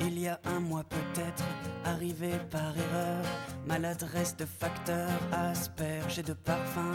[0.00, 1.44] Il y a un mois peut-être,
[1.84, 3.24] arrivée par erreur.
[3.66, 6.92] Maladresse de facteur, asperge et de parfum,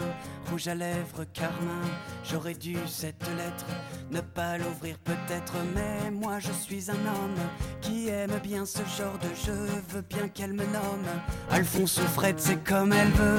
[0.50, 1.82] rouge à lèvres, carmin.
[2.24, 3.66] J'aurais dû cette lettre
[4.10, 7.38] ne pas l'ouvrir peut-être, mais moi je suis un homme
[7.80, 9.66] qui aime bien ce genre de jeu.
[9.90, 11.06] Veux bien qu'elle me nomme
[11.50, 13.38] Alphonse Fred, c'est comme elle veut.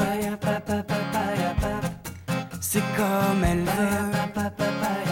[2.62, 5.05] C'est comme elle veut.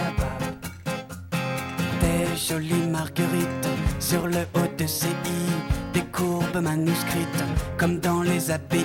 [2.34, 3.68] Des jolies marguerites
[4.00, 7.44] sur le haut de ses i, des courbes manuscrites
[7.78, 8.84] comme dans les API,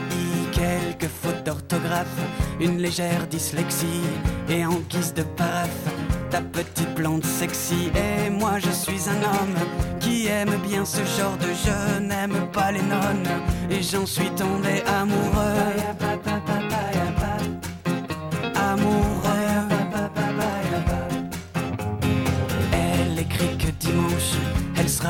[0.52, 2.22] quelques fautes d'orthographe,
[2.60, 4.04] une légère dyslexie
[4.50, 5.88] et en guise de paraphe.
[6.30, 9.58] Ta petite blonde sexy et moi je suis un homme
[10.00, 13.30] qui aime bien ce genre de jeu, n'aime pas les nonnes
[13.72, 14.84] et j'en suis tombé.
[14.86, 16.09] Amoureux.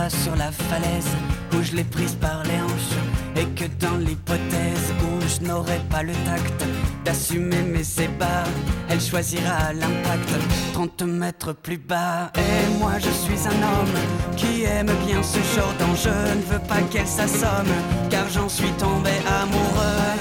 [0.09, 1.09] Sur la falaise
[1.53, 2.97] où je l'ai prise par les hanches.
[3.35, 6.63] Et que dans l'hypothèse où je n'aurai pas le tact
[7.03, 8.43] d'assumer mes ébats,
[8.89, 10.29] elle choisira l'impact
[10.73, 12.31] 30 mètres plus bas.
[12.35, 13.99] Et moi je suis un homme
[14.37, 16.35] qui aime bien ce genre d'enjeu.
[16.35, 17.73] Ne veux pas qu'elle s'assomme,
[18.09, 20.19] car j'en suis tombé amoureux.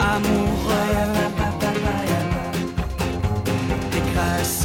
[0.00, 1.21] Amoureux.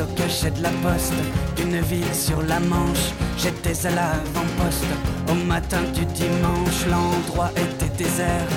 [0.02, 1.14] Au cachet de la poste
[1.56, 4.86] d'une ville sur la Manche, j'étais à l'avant-poste.
[5.30, 8.48] Au matin du dimanche, l'endroit était désert.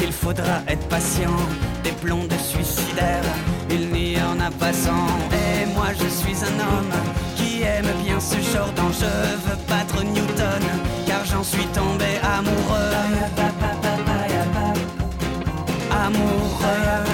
[0.00, 1.36] Il faudra être patient,
[1.82, 3.32] des blondes suicidaires,
[3.70, 5.06] il n'y en a pas cent.
[5.32, 6.94] Et moi je suis un homme
[7.36, 9.16] qui aime bien ce genre d'enjeu.
[9.46, 10.64] Veux battre Newton,
[11.06, 12.94] car j'en suis tombé amoureux.
[15.90, 17.10] Amoureux.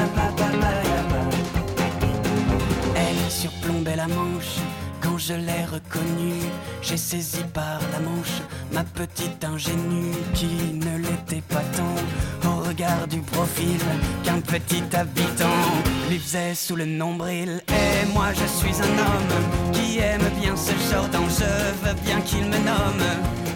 [3.94, 4.58] La manche.
[5.00, 6.42] Quand je l'ai reconnue,
[6.82, 8.42] j'ai saisi par la manche
[8.72, 13.78] ma petite ingénue qui ne l'était pas tant au regard du profil
[14.24, 15.62] qu'un petit habitant
[16.08, 17.62] lui faisait sous le nombril.
[17.68, 21.54] Et moi je suis un homme qui aime bien ce genre d'enjeu,
[21.84, 23.06] veux bien qu'il me nomme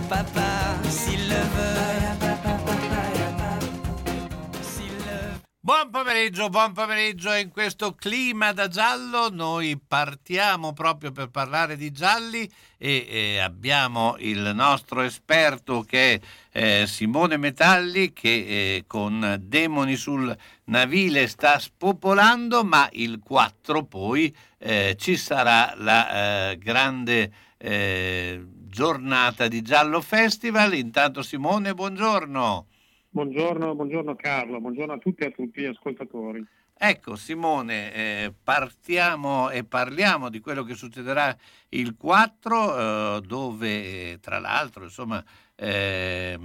[0.08, 2.09] papa s'il le veut.
[5.70, 7.32] Buon pomeriggio, buon pomeriggio.
[7.32, 14.16] In questo clima da giallo noi partiamo proprio per parlare di gialli e, e abbiamo
[14.19, 16.20] il nostro esperto che
[16.50, 23.84] è eh, Simone Metalli che eh, con Demoni sul Navile sta spopolando, ma il 4
[23.84, 30.75] poi eh, ci sarà la eh, grande eh, giornata di Giallo Festival.
[30.75, 32.66] Intanto Simone, buongiorno.
[33.12, 36.47] Buongiorno, buongiorno Carlo, buongiorno a tutti e a tutti gli ascoltatori.
[36.72, 41.37] Ecco Simone, eh, partiamo e parliamo di quello che succederà
[41.70, 45.22] il 4, eh, dove tra l'altro insomma
[45.56, 46.38] eh,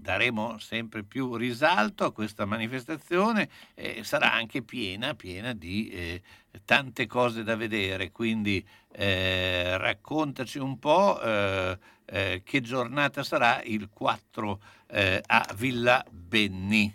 [0.00, 6.22] daremo sempre più risalto a questa manifestazione e sarà anche piena, piena di eh,
[6.64, 11.78] tante cose da vedere, quindi eh, raccontaci un po' eh,
[12.42, 16.92] che giornata sarà il 4 a Villa Benni.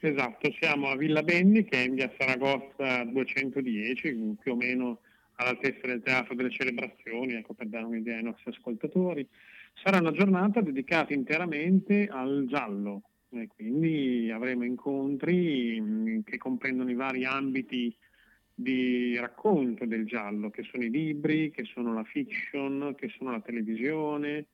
[0.00, 5.00] Esatto, siamo a Villa Benni che è in via Saragozza 210, più o meno
[5.36, 9.26] all'altezza del Teatro delle Celebrazioni, ecco per dare un'idea ai nostri ascoltatori.
[9.74, 17.24] Sarà una giornata dedicata interamente al giallo, e quindi avremo incontri che comprendono i vari
[17.24, 17.94] ambiti
[18.54, 23.40] di racconto del giallo, che sono i libri, che sono la fiction, che sono la
[23.40, 24.46] televisione,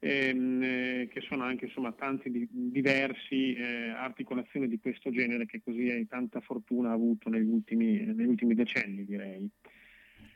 [0.00, 5.60] ehm, eh, che sono anche insomma tanti di, diversi eh, articolazioni di questo genere che
[5.62, 9.48] così tanta fortuna avuto negli ultimi, negli ultimi decenni direi.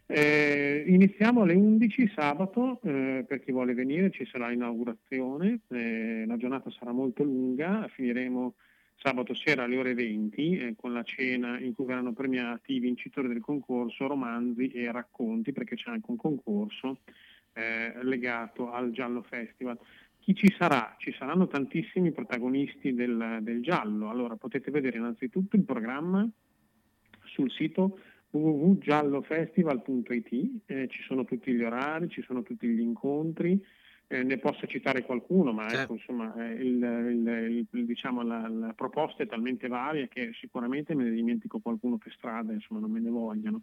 [0.06, 6.36] Eh, iniziamo alle 11 sabato, eh, per chi vuole venire ci sarà inaugurazione, eh, la
[6.36, 8.54] giornata sarà molto lunga, finiremo
[8.96, 13.28] sabato sera alle ore 20 eh, con la cena in cui verranno premiati i vincitori
[13.28, 16.98] del concorso romanzi e racconti, perché c'è anche un concorso
[17.54, 19.78] eh, legato al Giallo Festival.
[20.18, 20.94] Chi ci sarà?
[20.98, 26.28] Ci saranno tantissimi protagonisti del, del giallo, allora potete vedere innanzitutto il programma
[27.24, 27.98] sul sito
[28.30, 33.62] www.giallofestival.it, eh, ci sono tutti gli orari, ci sono tutti gli incontri,
[34.06, 35.82] eh, ne posso citare qualcuno, ma certo.
[35.82, 40.94] ecco, insomma, eh, il, il, il, diciamo, la, la, proposta è talmente varia che sicuramente
[40.94, 43.62] me ne dimentico qualcuno per strada, insomma, non me ne vogliano.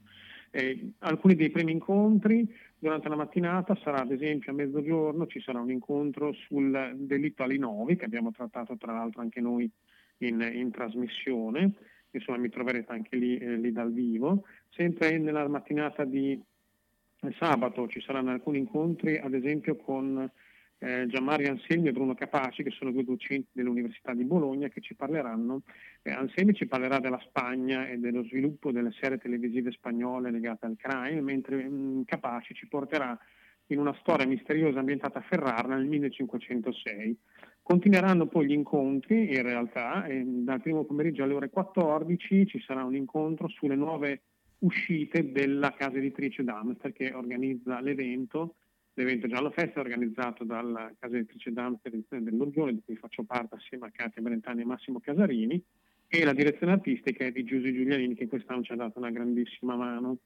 [0.53, 2.45] Eh, alcuni dei primi incontri
[2.77, 7.95] durante la mattinata sarà ad esempio a mezzogiorno ci sarà un incontro sul delitto Alinovi
[7.95, 9.71] che abbiamo trattato tra l'altro anche noi
[10.17, 11.71] in, in trasmissione,
[12.11, 14.43] insomma mi troverete anche lì, eh, lì dal vivo.
[14.69, 16.39] Sempre nella mattinata di
[17.37, 20.29] sabato ci saranno alcuni incontri ad esempio con
[20.83, 24.95] eh, Gianmario Anselmi e Bruno Capaci, che sono due docenti dell'Università di Bologna, che ci
[24.95, 25.61] parleranno.
[26.01, 30.77] Eh, Anselmi ci parlerà della Spagna e dello sviluppo delle serie televisive spagnole legate al
[30.77, 33.17] crime, mentre mh, mm, Capaci ci porterà
[33.67, 37.17] in una storia misteriosa ambientata a Ferrara nel 1506.
[37.61, 42.83] Continueranno poi gli incontri, in realtà, e dal primo pomeriggio alle ore 14 ci sarà
[42.83, 44.23] un incontro sulle nuove
[44.59, 48.55] uscite della casa editrice Damster che organizza l'evento
[48.93, 53.87] L'evento Giallo Festa è organizzato dalla casa editrice Dante dell'Orgione, di cui faccio parte assieme
[53.87, 55.61] a Katia Brentani e Massimo Casarini,
[56.07, 59.75] e la direzione artistica è di Giuseppe Giulianini, che quest'anno ci ha dato una grandissima
[59.75, 60.17] mano.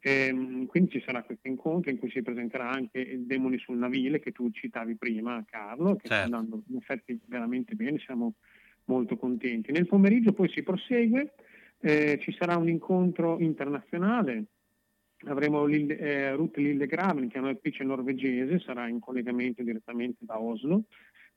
[0.00, 4.20] Ehm, quindi ci sarà questo incontro in cui si presenterà anche il Demoni sul Navile,
[4.20, 6.26] che tu citavi prima, Carlo, che certo.
[6.26, 8.34] sta andando in effetti veramente bene, siamo
[8.86, 9.72] molto contenti.
[9.72, 11.32] Nel pomeriggio poi si prosegue,
[11.80, 14.44] eh, ci sarà un incontro internazionale
[15.26, 20.84] avremo Lille, eh, Ruth Lillegraven, che è un'attrice norvegese, sarà in collegamento direttamente da Oslo.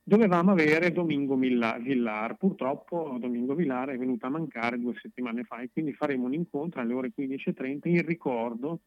[0.07, 5.69] Dovevamo avere Domingo Villar, purtroppo Domingo Villar è venuto a mancare due settimane fa e
[5.71, 8.81] quindi faremo un incontro alle ore 15.30 in ricordo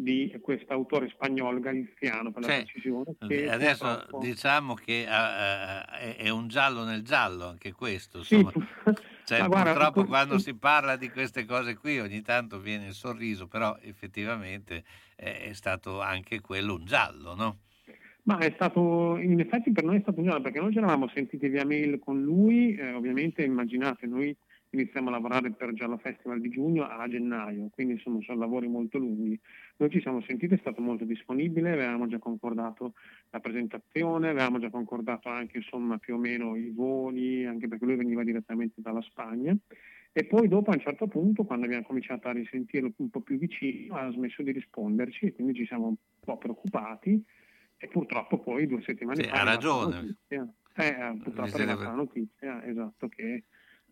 [0.00, 3.14] di questo autore spagnolo galiziano per la cioè, precisione.
[3.48, 4.24] adesso purtroppo...
[4.24, 8.18] diciamo che uh, è un giallo nel giallo anche questo.
[8.18, 8.50] Insomma.
[8.52, 8.60] Sì,
[9.36, 13.46] cioè, guarda, purtroppo quando si parla di queste cose qui ogni tanto viene il sorriso,
[13.46, 14.84] però effettivamente
[15.14, 17.58] è stato anche quello un giallo, no?
[18.24, 21.08] Ma è stato, in effetti per noi è stato un giallo perché noi ci eravamo
[21.08, 24.36] sentiti via mail con lui, eh, ovviamente immaginate, noi
[24.70, 28.98] iniziamo a lavorare per Giallo Festival di giugno a gennaio, quindi insomma sono lavori molto
[28.98, 29.38] lunghi.
[29.76, 32.94] Noi ci siamo sentiti, è stato molto disponibile, avevamo già concordato
[33.30, 37.96] la presentazione, avevamo già concordato anche insomma più o meno i voli, anche perché lui
[37.96, 39.56] veniva direttamente dalla Spagna.
[40.12, 43.38] E poi dopo a un certo punto, quando abbiamo cominciato a risentirlo un po' più
[43.38, 47.24] vicino, ha smesso di risponderci e quindi ci siamo un po' preoccupati
[47.76, 49.40] e purtroppo poi due settimane sì, fa...
[49.40, 49.94] Ha ragione.
[49.94, 53.44] Notizia, eh, purtroppo è arrivata la notizia, esatto, che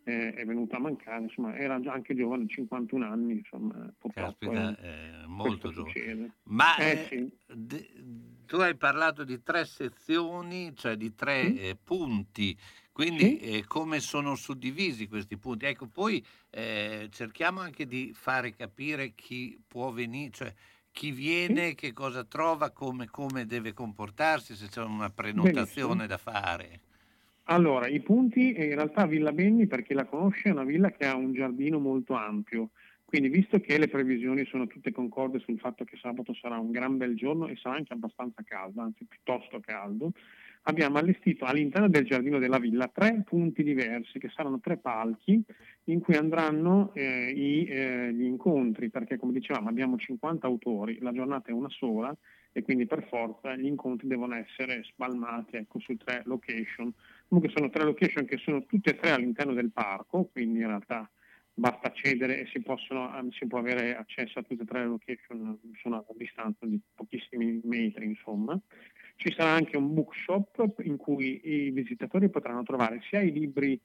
[0.08, 4.78] eh, è venuto a mancare, insomma era già anche giovane, 51 anni, insomma purtroppo Caspita,
[4.78, 5.92] è, molto giovane.
[5.92, 6.30] Succede.
[6.44, 7.30] Ma eh, eh, sì.
[7.54, 12.56] d- tu hai parlato di tre sezioni, cioè di tre eh, punti,
[12.90, 13.38] quindi sì.
[13.38, 15.66] eh, come sono suddivisi questi punti?
[15.66, 20.54] Ecco, poi eh, cerchiamo anche di fare capire chi può venire, cioè
[20.90, 26.06] chi viene, che cosa trova, come, come, deve comportarsi, se c'è una prenotazione Benissimo.
[26.06, 26.80] da fare.
[27.50, 31.06] Allora, i punti in realtà Villa Benni, per chi la conosce, è una villa che
[31.06, 32.70] ha un giardino molto ampio.
[33.06, 36.98] Quindi, visto che le previsioni sono tutte concorde sul fatto che sabato sarà un gran
[36.98, 40.12] bel giorno e sarà anche abbastanza caldo, anzi piuttosto caldo,
[40.64, 45.42] abbiamo allestito all'interno del giardino della villa tre punti diversi, che saranno tre palchi
[45.84, 51.12] in cui andranno eh, i, eh, gli incontri, perché come dicevamo abbiamo 50 autori, la
[51.12, 52.14] giornata è una sola
[52.52, 56.92] e quindi per forza gli incontri devono essere spalmati ecco, su tre location.
[57.28, 61.08] Comunque sono tre location che sono tutte e tre all'interno del parco, quindi in realtà
[61.52, 65.58] basta accedere e si, possono, si può avere accesso a tutte e tre le location,
[65.80, 68.58] sono a distanza di pochissimi metri insomma.
[69.16, 73.78] Ci sarà anche un bookshop in cui i visitatori potranno trovare sia i libri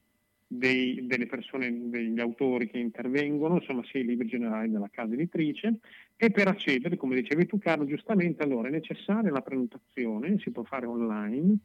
[0.47, 5.79] dei, delle persone, degli autori che intervengono, insomma sia i libri generali della casa editrice
[6.15, 10.63] e per accedere, come dicevi tu Carlo, giustamente allora è necessaria la prenotazione, si può
[10.63, 11.57] fare online,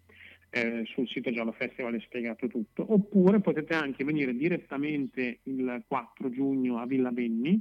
[0.51, 6.31] eh, sul sito Giallo Festival è spiegato tutto, oppure potete anche venire direttamente il 4
[6.31, 7.61] giugno a Villa Benni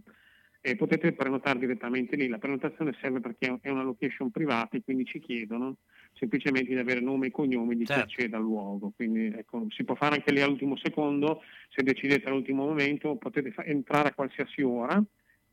[0.62, 2.28] e potete prenotare direttamente lì.
[2.28, 5.78] La prenotazione serve perché è una location privata e quindi ci chiedono
[6.14, 8.06] semplicemente di avere nome e cognomi di certo.
[8.06, 8.92] chi accede al luogo.
[8.96, 13.64] Quindi ecco, si può fare anche lì all'ultimo secondo, se decidete all'ultimo momento potete fa-
[13.64, 15.02] entrare a qualsiasi ora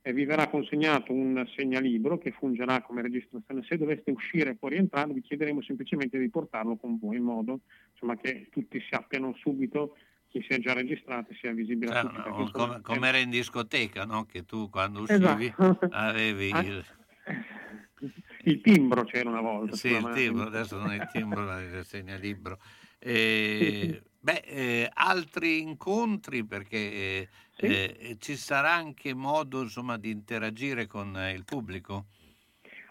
[0.07, 3.63] e vi verrà consegnato un segnalibro che fungerà come registrazione.
[3.67, 7.61] Se doveste uscire o rientrare vi chiederemo semplicemente di portarlo con voi in modo
[7.93, 9.97] insomma, che tutti sappiano subito
[10.29, 12.29] chi si è già registrato sia visibile cioè, a tutti.
[12.29, 14.27] No, come, come era in discoteca, no?
[14.27, 15.89] che tu quando uscivi esatto.
[15.91, 16.85] avevi ah, il...
[18.45, 18.61] il...
[18.61, 19.75] timbro c'era una volta.
[19.75, 22.59] Sì, il timbro, adesso non è il timbro, ma il segnalibro.
[23.07, 27.67] E, beh, eh, altri incontri perché Sì.
[27.67, 32.07] Eh, ci sarà anche modo insomma, di interagire con eh, il pubblico?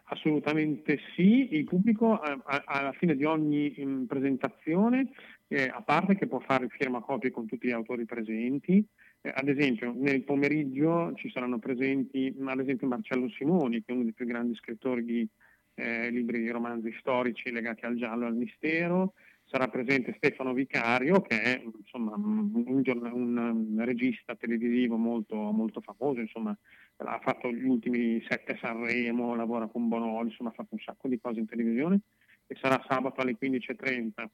[0.05, 5.11] Assolutamente sì, il pubblico alla fine di ogni mm, presentazione,
[5.47, 8.85] eh, a parte che può fare firma copie con tutti gli autori presenti,
[9.21, 14.03] eh, ad esempio nel pomeriggio ci saranno presenti ad esempio Marcello Simoni, che è uno
[14.03, 15.27] dei più grandi scrittori di
[15.75, 19.13] eh, libri di romanzi storici legati al giallo e al mistero,
[19.53, 26.21] sarà presente Stefano Vicario che è insomma, un, un, un, regista televisivo molto, molto famoso,
[26.21, 26.57] insomma,
[26.97, 31.19] ha fatto gli ultimi sette Sanremo, lavora con Bonoli, insomma, ha fatto un sacco di
[31.19, 31.99] cose in televisione
[32.47, 34.25] e sarà sabato alle 15.30.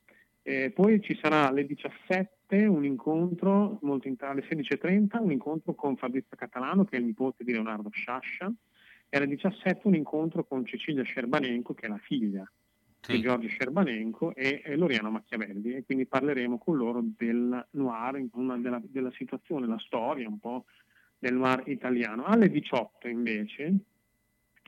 [0.41, 5.97] E poi ci sarà alle 17 un incontro, molto in, alle 16.30 un incontro con
[5.97, 8.49] Fabrizio Catalano che è il nipote di Leonardo Sciascia
[9.09, 12.49] e alle 17 un incontro con Cecilia Scerbanenko che è la figlia
[13.01, 13.13] sì.
[13.13, 18.21] di Giorgio Scerbanenko e, e Loriano Machiavelli e quindi parleremo con loro del noir,
[18.59, 20.65] della, della situazione, la storia un po'
[21.17, 22.25] del noir italiano.
[22.25, 23.73] Alle 18 invece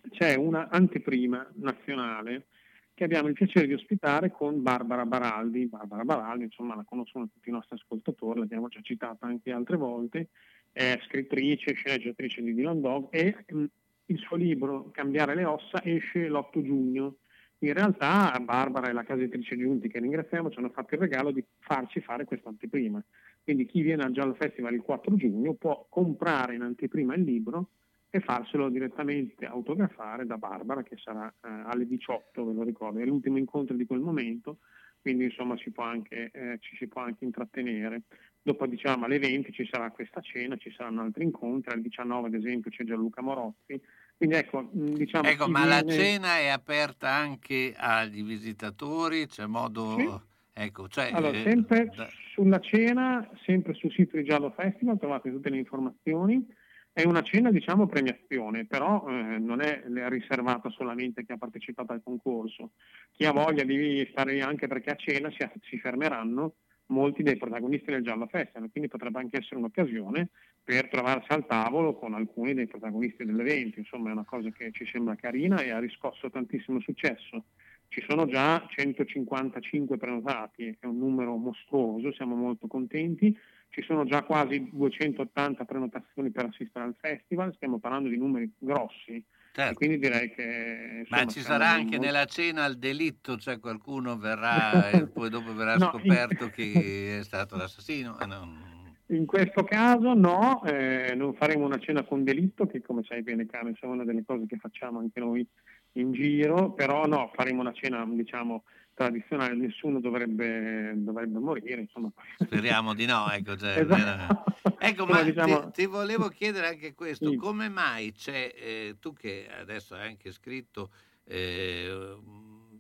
[0.10, 2.48] c'è una anteprima nazionale
[2.94, 5.66] che abbiamo il piacere di ospitare con Barbara Baraldi.
[5.66, 10.28] Barbara Baraldi, insomma, la conoscono tutti i nostri ascoltatori, l'abbiamo già citata anche altre volte,
[10.72, 13.66] è scrittrice, sceneggiatrice di Dylan Dog e mh,
[14.06, 17.16] il suo libro Cambiare le ossa esce l'8 giugno
[17.63, 21.32] in realtà Barbara e la casa editrice Giunti, che ringraziamo, ci hanno fatto il regalo
[21.32, 23.03] di farci fare questa anteprima.
[23.44, 27.70] Quindi chi viene al Giallo Festival il 4 giugno può comprare in anteprima il libro
[28.10, 33.06] e farselo direttamente autografare da Barbara, che sarà eh, alle 18, ve lo ricordo, è
[33.06, 34.58] l'ultimo incontro di quel momento,
[35.00, 38.03] quindi insomma si anche, eh, ci si può anche intrattenere.
[38.41, 42.34] Dopo diciamo alle 20 ci sarà questa cena, ci saranno altri incontri, alle 19 ad
[42.34, 43.80] esempio c'è Gianluca Morozzi,
[44.22, 45.82] quindi ecco, diciamo, ecco ma viene...
[45.82, 49.25] la cena è aperta anche agli visitatori?
[49.25, 49.96] C'è modo...
[49.98, 50.30] Sì.
[50.54, 52.08] Ecco, cioè, allora, eh, sempre da...
[52.32, 56.46] sulla cena, sempre sul sito di Giallo Festival trovate tutte le informazioni.
[56.94, 61.94] È una cena, diciamo, premiazione, però eh, non è riservata solamente a chi ha partecipato
[61.94, 62.74] al concorso.
[63.13, 65.38] Chi ha voglia di stare lì anche perché a cena si,
[65.68, 66.54] si fermeranno
[66.92, 70.30] molti dei protagonisti del Giallo Festival, quindi potrebbe anche essere un'occasione
[70.64, 74.86] per trovarsi al tavolo con alcuni dei protagonisti dell'evento, insomma è una cosa che ci
[74.86, 77.46] sembra carina e ha riscosso tantissimo successo.
[77.88, 83.38] Ci sono già 155 prenotati, è un numero mostruoso, siamo molto contenti,
[83.70, 89.22] ci sono già quasi 280 prenotazioni per assistere al festival, stiamo parlando di numeri grossi,
[89.53, 89.74] Certo.
[89.74, 91.00] quindi direi che...
[91.00, 92.05] Insomma, Ma ci sarà anche molto...
[92.05, 96.51] nella cena il delitto, cioè qualcuno verrà e poi dopo verrà no, scoperto in...
[96.51, 96.74] chi
[97.20, 98.17] è stato l'assassino?
[98.20, 98.70] Eh, non...
[99.08, 103.46] In questo caso no, eh, non faremo una cena con delitto, che come sai bene
[103.46, 105.46] Carmen, è una delle cose che facciamo anche noi
[105.93, 108.63] in giro, però no, faremo una cena diciamo
[108.94, 111.82] tradizionale, nessuno dovrebbe, dovrebbe morire.
[111.82, 112.12] Insomma.
[112.38, 113.56] Speriamo di no, ecco.
[113.58, 114.44] Cioè, esatto.
[114.80, 115.72] ecco ma diciamo...
[115.72, 117.36] ti, ti, volevo chiedere anche questo, sì.
[117.36, 120.92] come mai c'è, eh, tu che adesso hai anche scritto,
[121.24, 122.18] eh,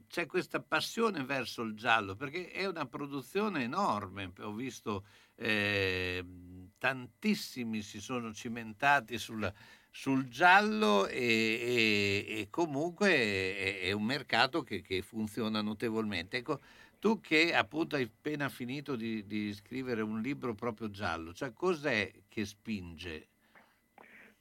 [0.07, 6.23] c'è questa passione verso il giallo, perché è una produzione enorme, ho visto eh,
[6.77, 9.53] tantissimi si sono cimentati sulla
[9.91, 16.37] sul giallo e, e, e comunque è, è, un mercato che, che, funziona notevolmente.
[16.37, 16.61] Ecco,
[16.97, 22.09] tu che appunto hai appena finito di, di scrivere un libro proprio giallo, cioè cos'è
[22.29, 23.27] che spinge?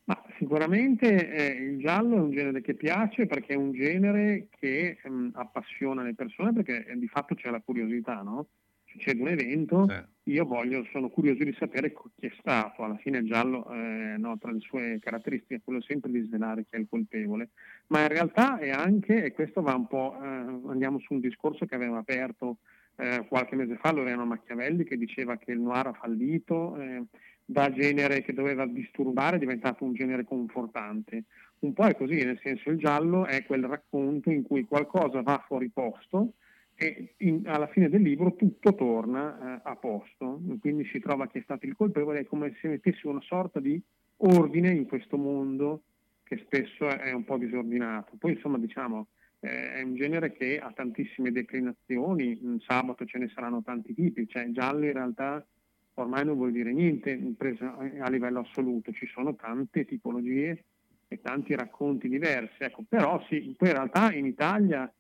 [0.05, 4.99] Ma sicuramente eh, il giallo è un genere che piace perché è un genere che
[5.03, 8.49] mh, mm, appassiona le persone perché eh, di fatto c'è la curiosità, no?
[8.91, 10.33] Succede un evento, sì.
[10.33, 12.83] io voglio, sono curioso di sapere chi è stato.
[12.83, 16.67] Alla fine il giallo, eh, no, tra le sue caratteristiche, è quello sempre di svelare
[16.69, 17.51] chi è il colpevole.
[17.89, 21.67] Ma in realtà è anche, e questo va un po', eh, andiamo su un discorso
[21.67, 22.59] che avevamo aperto
[22.97, 27.03] eh, qualche mese fa, Loreno Machiavelli, che diceva che il noir ha fallito, eh,
[27.45, 31.25] da genere che doveva disturbare è diventato un genere confortante.
[31.61, 35.43] Un po' è così, nel senso il giallo è quel racconto in cui qualcosa va
[35.47, 36.35] fuori posto,
[36.83, 41.37] e in, alla fine del libro tutto torna eh, a posto, quindi si trova chi
[41.37, 43.79] è stato il colpevole, è come se mettessi una sorta di
[44.17, 45.83] ordine in questo mondo
[46.23, 48.17] che spesso è un po' disordinato.
[48.19, 49.09] Poi insomma diciamo
[49.41, 54.27] eh, è un genere che ha tantissime declinazioni, in sabato ce ne saranno tanti tipi,
[54.27, 55.47] cioè giallo in realtà
[55.95, 60.65] ormai non vuol dire niente preso a livello assoluto, ci sono tante tipologie
[61.09, 64.91] e tanti racconti diversi, ecco, però sì, poi in realtà in Italia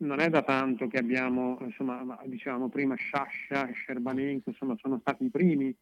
[0.00, 5.24] non è da tanto che abbiamo, insomma, dicevamo prima Sciascia e Scerbanenko, insomma, sono stati
[5.24, 5.74] i primi,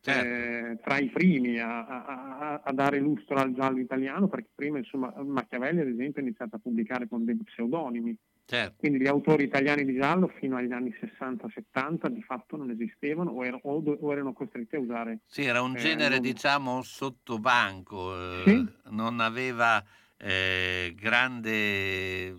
[0.00, 0.28] certo.
[0.28, 5.12] eh, tra i primi a, a, a, dare lustro al giallo italiano, perché prima, insomma,
[5.22, 8.16] Machiavelli, ad esempio, ha iniziato a pubblicare con dei pseudonimi,
[8.48, 8.76] Certo.
[8.78, 13.44] Quindi gli autori italiani di giallo fino agli anni 60-70 di fatto non esistevano o,
[13.44, 15.18] er- o, erano costretti a usare.
[15.26, 16.20] Sì, era un eh, genere non...
[16.20, 18.66] diciamo sottobanco, eh, sì?
[18.90, 19.84] non aveva
[20.16, 22.32] eh, grande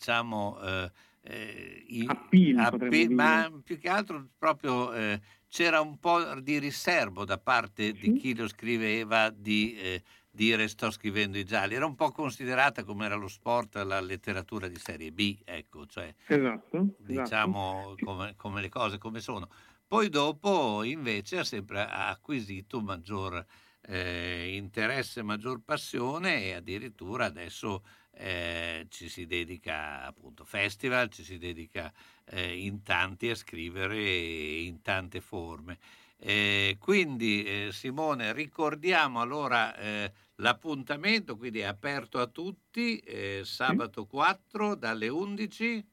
[0.00, 0.90] diciamo eh,
[1.22, 7.36] eh appeal, appeal ma più che altro proprio eh, c'era un po' di riservo da
[7.36, 12.84] parte di chi lo scriveva di dire sto scrivendo i gialli, era un po' considerata
[12.84, 18.04] come era lo sport la letteratura di serie B, ecco, cioè esatto, diciamo esatto.
[18.04, 19.48] Come, come, le cose come sono.
[19.86, 23.44] Poi dopo invece ha sempre acquisito maggior
[23.82, 27.82] eh, interesse, maggior passione e addirittura adesso
[28.20, 31.90] eh, ci si dedica appunto festival, ci si dedica
[32.26, 35.78] eh, in tanti a scrivere in tante forme.
[36.18, 43.02] Eh, quindi eh, Simone, ricordiamo allora eh, l'appuntamento, quindi è aperto a tutti,
[43.42, 45.84] sabato 4 dalle 11.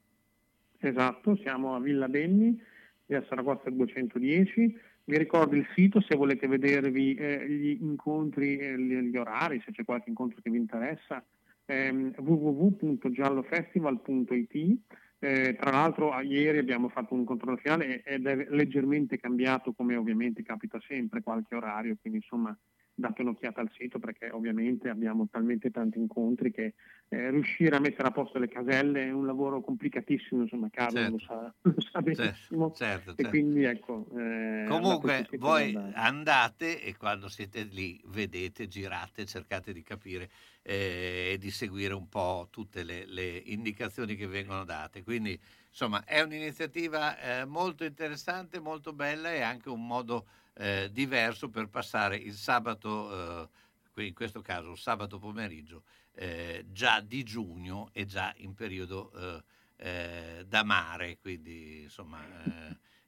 [0.80, 2.62] Esatto, siamo a Villa Benni,
[3.06, 4.80] via Saragossa 210.
[5.06, 10.42] Vi ricordo il sito se volete vedervi gli incontri, gli orari, se c'è qualche incontro
[10.42, 11.24] che vi interessa,
[11.68, 14.78] ehm, www.giallofestival.it
[15.20, 20.44] eh, tra l'altro ieri abbiamo fatto un controllo finale ed è leggermente cambiato come ovviamente
[20.44, 22.56] capita sempre qualche orario, quindi insomma
[23.00, 26.74] date un'occhiata al sito perché ovviamente abbiamo talmente tanti incontri che
[27.10, 31.12] eh, riuscire a mettere a posto le caselle è un lavoro complicatissimo, insomma Carlo certo.
[31.12, 32.72] lo, sa, lo, sa, benissimo.
[32.74, 39.26] certo, certo, e quindi ecco eh, comunque voi andate e quando siete lì vedete, girate,
[39.26, 40.32] cercate di capire
[40.64, 45.04] eh, e di seguire un po' tutte le, le, indicazioni che vengono date.
[45.04, 45.40] Quindi
[45.70, 50.26] insomma è un'iniziativa eh, molto interessante, molto bella e anche un modo
[50.58, 53.50] eh, diverso per passare il sabato,
[53.94, 55.84] eh, in questo caso il sabato pomeriggio,
[56.14, 59.44] eh, già di giugno e già in periodo eh,
[59.78, 62.20] eh, da mare, quindi insomma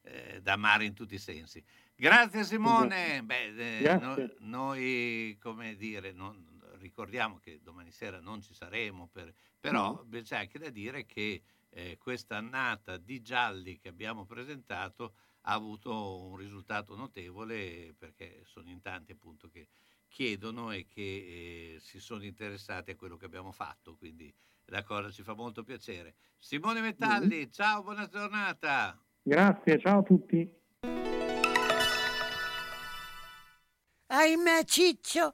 [0.04, 1.64] eh, da mare in tutti i sensi.
[1.96, 3.98] Grazie Simone, Beh, Grazie.
[4.06, 10.22] No, noi come dire, non, ricordiamo che domani sera non ci saremo, per, però no.
[10.22, 11.42] c'è anche da dire che
[12.00, 15.14] questa annata di gialli che abbiamo presentato
[15.50, 19.68] ha avuto un risultato notevole perché sono in tanti appunto che
[20.08, 24.34] chiedono e che eh, si sono interessati a quello che abbiamo fatto, quindi
[24.66, 26.16] la cosa ci fa molto piacere.
[26.38, 27.52] Simone Metalli, mm.
[27.52, 28.96] ciao, buona giornata.
[29.24, 30.58] Grazie, ciao a tutti.
[34.08, 35.34] Ahimè Ciccio,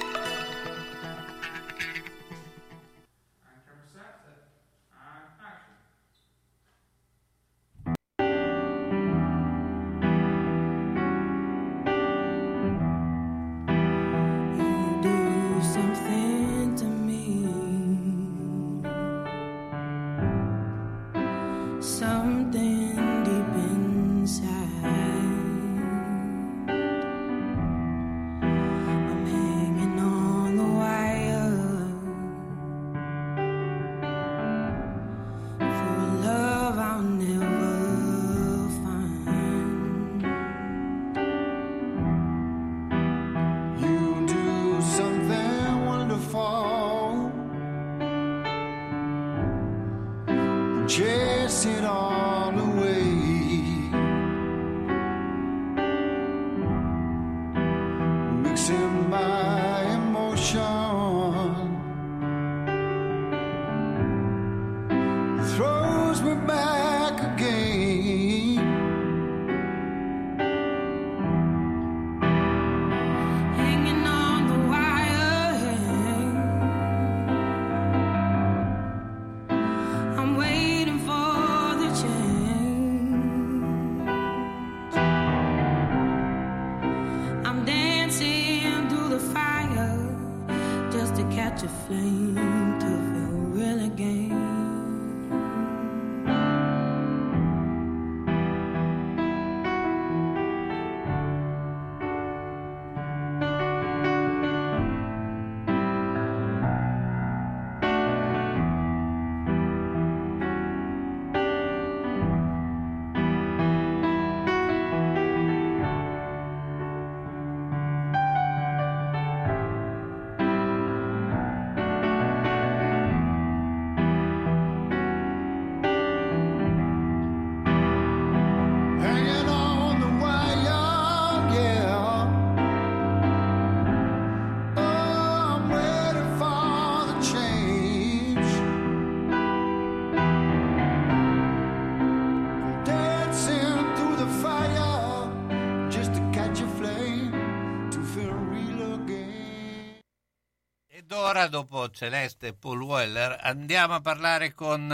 [151.51, 154.89] Dopo Celeste Paul Weller, andiamo a parlare con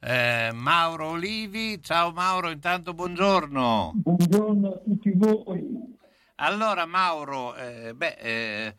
[0.00, 1.82] eh, Mauro Olivi.
[1.82, 3.92] Ciao Mauro, intanto buongiorno.
[3.94, 5.96] Buongiorno a tutti voi.
[6.36, 8.76] Allora Mauro, eh, beh, eh,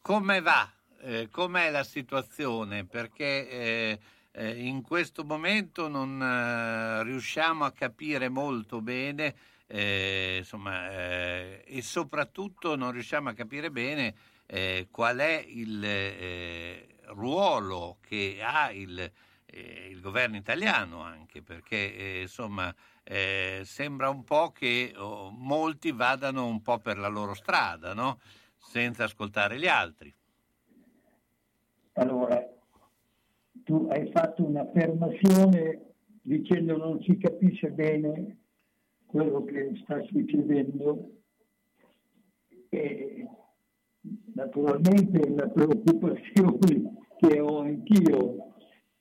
[0.00, 0.68] come va?
[1.02, 2.86] Eh, com'è la situazione?
[2.86, 3.98] Perché eh,
[4.32, 9.36] eh, in questo momento non riusciamo a capire molto bene,
[9.68, 14.14] insomma, e soprattutto non riusciamo a capire bene
[14.52, 19.00] eh, qual è il eh, ruolo che ha il,
[19.46, 25.90] eh, il governo italiano anche, perché eh, insomma eh, sembra un po' che oh, molti
[25.90, 28.18] vadano un po' per la loro strada, no?
[28.58, 30.14] senza ascoltare gli altri.
[31.94, 32.46] Allora,
[33.64, 38.36] tu hai fatto un'affermazione dicendo non si capisce bene
[39.06, 41.10] quello che sta succedendo
[42.68, 43.21] e
[44.34, 48.54] naturalmente la preoccupazione che ho anch'io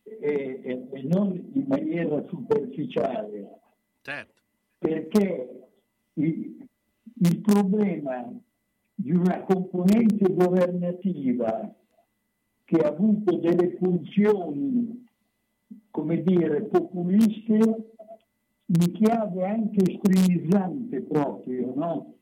[0.03, 3.59] e, e- e non in maniera superficiale
[4.01, 4.41] Certo,
[4.77, 5.67] perché
[6.13, 6.67] il,
[7.13, 8.31] il problema
[8.95, 11.73] di una componente governativa
[12.63, 15.05] che ha avuto delle funzioni,
[15.89, 17.57] come dire, populiste,
[18.65, 22.15] in chiave anche estremizzante proprio, no?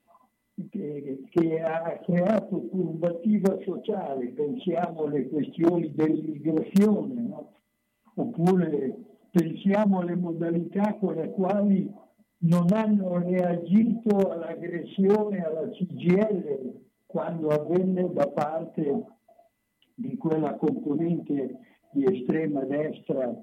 [0.68, 7.52] Che, ha creato turbativa sociale, pensiamo alle questioni dell'immigrazione, no?
[8.16, 8.98] oppure
[9.32, 11.90] pensiamo alle modalità con le quali
[12.40, 19.06] non hanno reagito all'aggressione alla CGL quando avvenne da parte
[19.96, 21.60] di quella componente
[21.92, 23.34] di estrema destra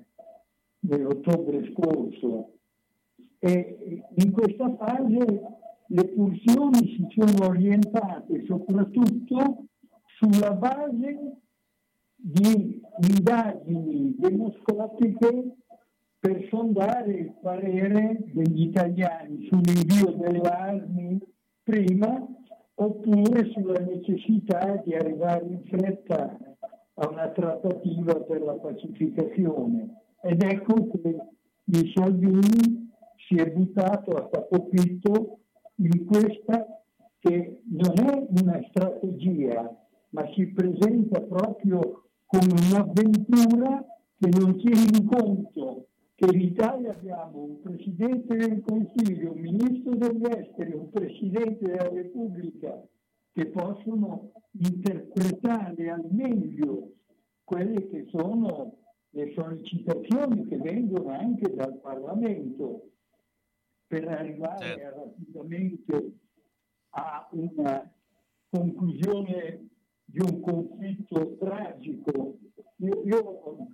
[0.80, 2.52] nell'ottobre scorso.
[3.38, 9.66] E in questa fase le pulsioni si sono orientate soprattutto
[10.18, 11.36] sulla base
[12.16, 15.56] di indagini demoscopiche
[16.18, 21.20] per sondare il parere degli italiani sull'invio delle armi
[21.62, 22.26] prima
[22.74, 26.36] oppure sulla necessità di arrivare in fretta
[26.94, 30.02] a una trattativa per la pacificazione.
[30.22, 31.16] Ed ecco che
[31.94, 32.90] Salvini
[33.28, 35.40] si è buttato a capofitto
[35.76, 36.82] in questa
[37.18, 39.74] che non è una strategia,
[40.10, 43.84] ma si presenta proprio come un'avventura
[44.18, 49.94] che non tiene in conto che in Italia abbiamo un Presidente del Consiglio, un Ministro
[49.96, 52.82] degli Esteri, un Presidente della Repubblica
[53.32, 56.92] che possono interpretare al meglio
[57.44, 58.78] quelle che sono
[59.10, 62.92] le sollecitazioni che vengono anche dal Parlamento
[63.86, 65.04] per arrivare Certo.
[65.04, 66.18] rapidamente
[66.90, 67.92] a una
[68.48, 69.68] conclusione
[70.04, 72.38] di un conflitto tragico.
[72.76, 73.64] Io, io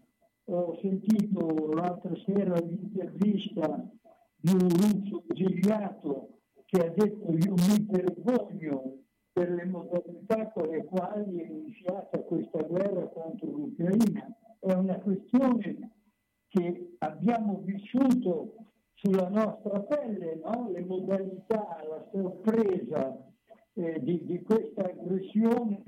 [0.45, 3.91] ho sentito l'altra sera l'intervista
[4.37, 8.99] di un russo esiliato che ha detto io mi vergogno
[9.33, 14.27] per le modalità con le quali è iniziata questa guerra contro l'Ucraina.
[14.59, 15.91] È una questione
[16.49, 18.72] che abbiamo vissuto
[19.03, 20.71] sulla nostra pelle no?
[20.71, 23.19] le modalità, la sorpresa
[23.75, 25.83] eh, di, di questa aggressione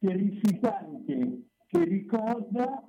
[0.00, 2.82] terrificante che ricorda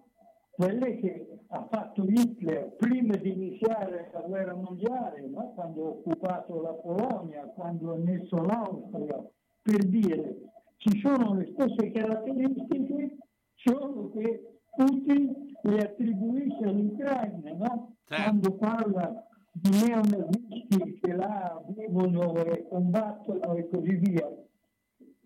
[0.49, 5.53] quelle che ha fatto Hitler prima di iniziare la guerra mondiale, no?
[5.53, 9.23] quando ha occupato la Polonia, quando ha messo l'Austria,
[9.62, 10.41] per dire
[10.77, 13.17] ci sono le stesse caratteristiche,
[13.53, 17.95] solo che Putin le attribuisce all'Ucraina, no?
[18.08, 19.27] Quando parla
[19.61, 24.29] di neonazisti che là vivono e combattono e così via,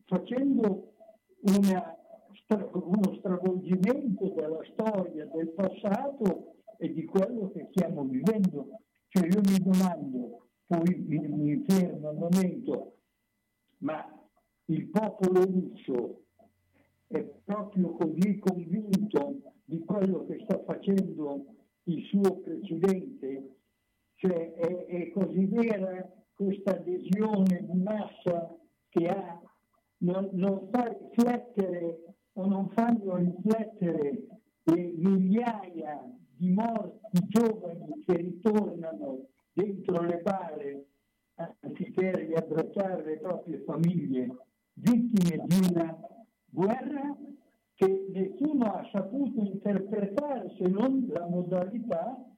[0.05, 0.93] facendo
[1.41, 1.97] una
[2.73, 8.79] uno stravolgimento della storia del passato e di quello che stiamo vivendo.
[9.07, 12.97] Cioè io mi domando, poi mi fermo un momento,
[13.79, 14.03] ma
[14.65, 16.23] il popolo russo
[17.07, 21.45] è proprio così convinto di quello che sta facendo
[21.83, 23.57] il suo presidente,
[24.23, 28.55] cioè è, è così vera questa adesione di massa
[28.87, 29.41] che ha,
[29.97, 34.27] non, non fa riflettere o non fanno riflettere
[34.63, 40.85] le migliaia di morti giovani che ritornano dentro le bare
[41.35, 44.37] anziché riabbracciare le proprie famiglie,
[44.73, 45.99] vittime di una
[46.45, 47.17] guerra
[47.75, 52.32] che nessuno ha saputo interpretare se non la modalità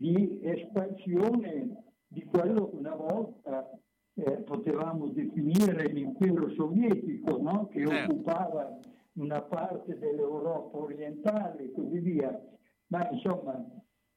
[0.00, 3.70] di espansione di quello che una volta
[4.14, 7.68] eh, potevamo definire l'impero sovietico, no?
[7.68, 8.14] che Certo.
[8.14, 8.78] occupava
[9.14, 12.40] una parte dell'Europa orientale e così via.
[12.86, 13.62] Ma insomma,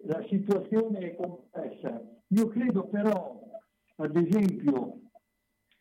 [0.05, 2.01] la situazione è complessa.
[2.27, 3.41] Io credo però,
[3.97, 5.01] ad esempio,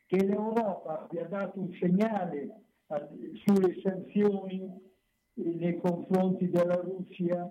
[0.06, 2.64] che l'Europa abbia dato un segnale
[3.44, 4.62] sulle sanzioni
[5.34, 7.48] eh, nei confronti della Russia,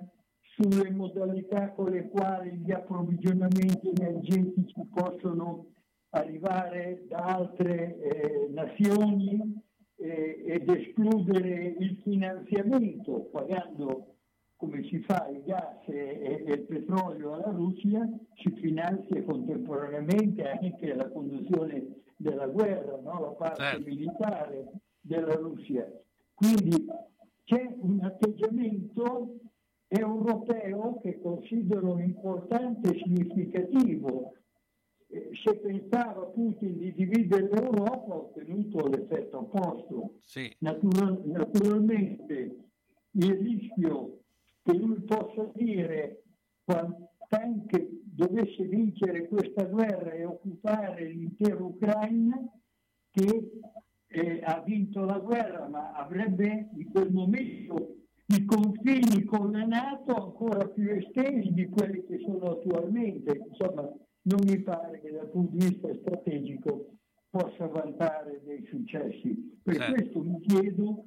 [0.61, 5.65] sulle modalità con le quali gli approvvigionamenti energetici possono
[6.09, 9.59] arrivare da altre eh, nazioni
[9.95, 14.15] eh, ed escludere il finanziamento pagando
[14.55, 20.93] come si fa il gas e, e- il petrolio alla Russia, si finanzia contemporaneamente anche
[20.93, 23.19] la conduzione della guerra, no?
[23.21, 23.89] la parte Certo.
[23.89, 25.91] militare della Russia.
[26.35, 26.85] Quindi
[27.45, 29.40] c'è un atteggiamento
[29.91, 34.35] europeo che considero importante e significativo.
[35.07, 40.13] Eh, Se pensava Putin di dividere l'Europa ha ottenuto l'effetto opposto.
[40.21, 40.53] Sì.
[40.59, 42.69] Natural- naturalmente
[43.11, 44.19] il rischio
[44.63, 46.23] che lui possa dire
[46.63, 52.49] quando anche dovesse vincere questa guerra e occupare l'intera Ucraina,
[53.09, 53.51] che
[54.07, 58.00] eh, ha vinto la guerra, ma avrebbe in quel momento
[58.35, 63.45] i confini con la Nato ancora più estesi di quelli che sono attualmente.
[63.49, 63.81] Insomma,
[64.23, 66.95] non mi pare che dal punto di vista strategico
[67.29, 69.59] possa vantare dei successi.
[69.63, 69.93] Per Certo.
[69.93, 71.05] questo mi chiedo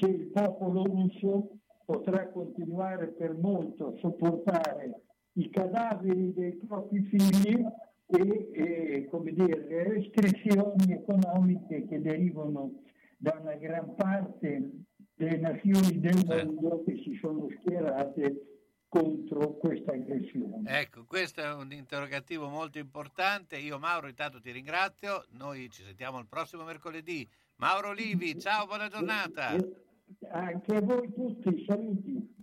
[0.00, 7.64] se il popolo russo potrà continuare per molto a sopportare i cadaveri dei propri figli
[8.06, 12.82] e, e, come dire, le restrizioni economiche che derivano
[13.18, 14.70] da una gran parte
[15.14, 18.54] delle nazioni del mondo che si sono schierate
[18.88, 20.80] contro questa aggressione.
[20.80, 23.56] Ecco, questo è un interrogativo molto importante.
[23.56, 27.28] Io Mauro intanto ti ringrazio, noi ci sentiamo il prossimo mercoledì.
[27.56, 29.56] Mauro Livi, ciao, buona giornata.
[30.30, 32.34] Anche a voi tutti, saluti.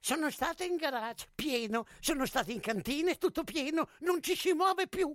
[0.00, 4.52] Sono stato in garage, pieno, sono stato in cantina, è tutto pieno, non ci si
[4.54, 5.14] muove più,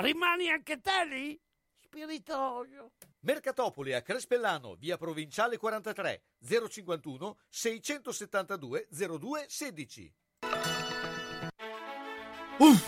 [0.00, 1.40] rimani anche te lì?
[1.80, 2.92] Spiritoso.
[3.20, 6.22] Mercatopoli a Crespellano, via Provinciale 43,
[6.68, 10.14] 051 672 02 16.
[12.58, 12.87] Uff,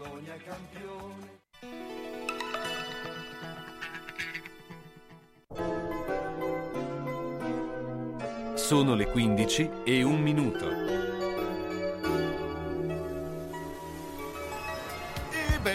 [0.00, 1.38] Bologna campione.
[8.54, 10.89] Sono le 15 e un minuto.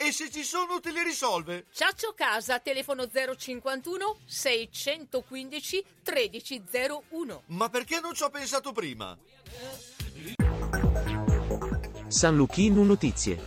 [0.00, 1.66] e se ci sono te li risolve.
[1.72, 7.42] Ciaccio Casa, telefono 051 615 1301.
[7.46, 9.18] Ma perché non ci ho pensato prima?
[12.06, 13.42] San Lucchino Notizie.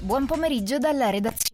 [0.00, 1.51] Buon pomeriggio dalla redazione.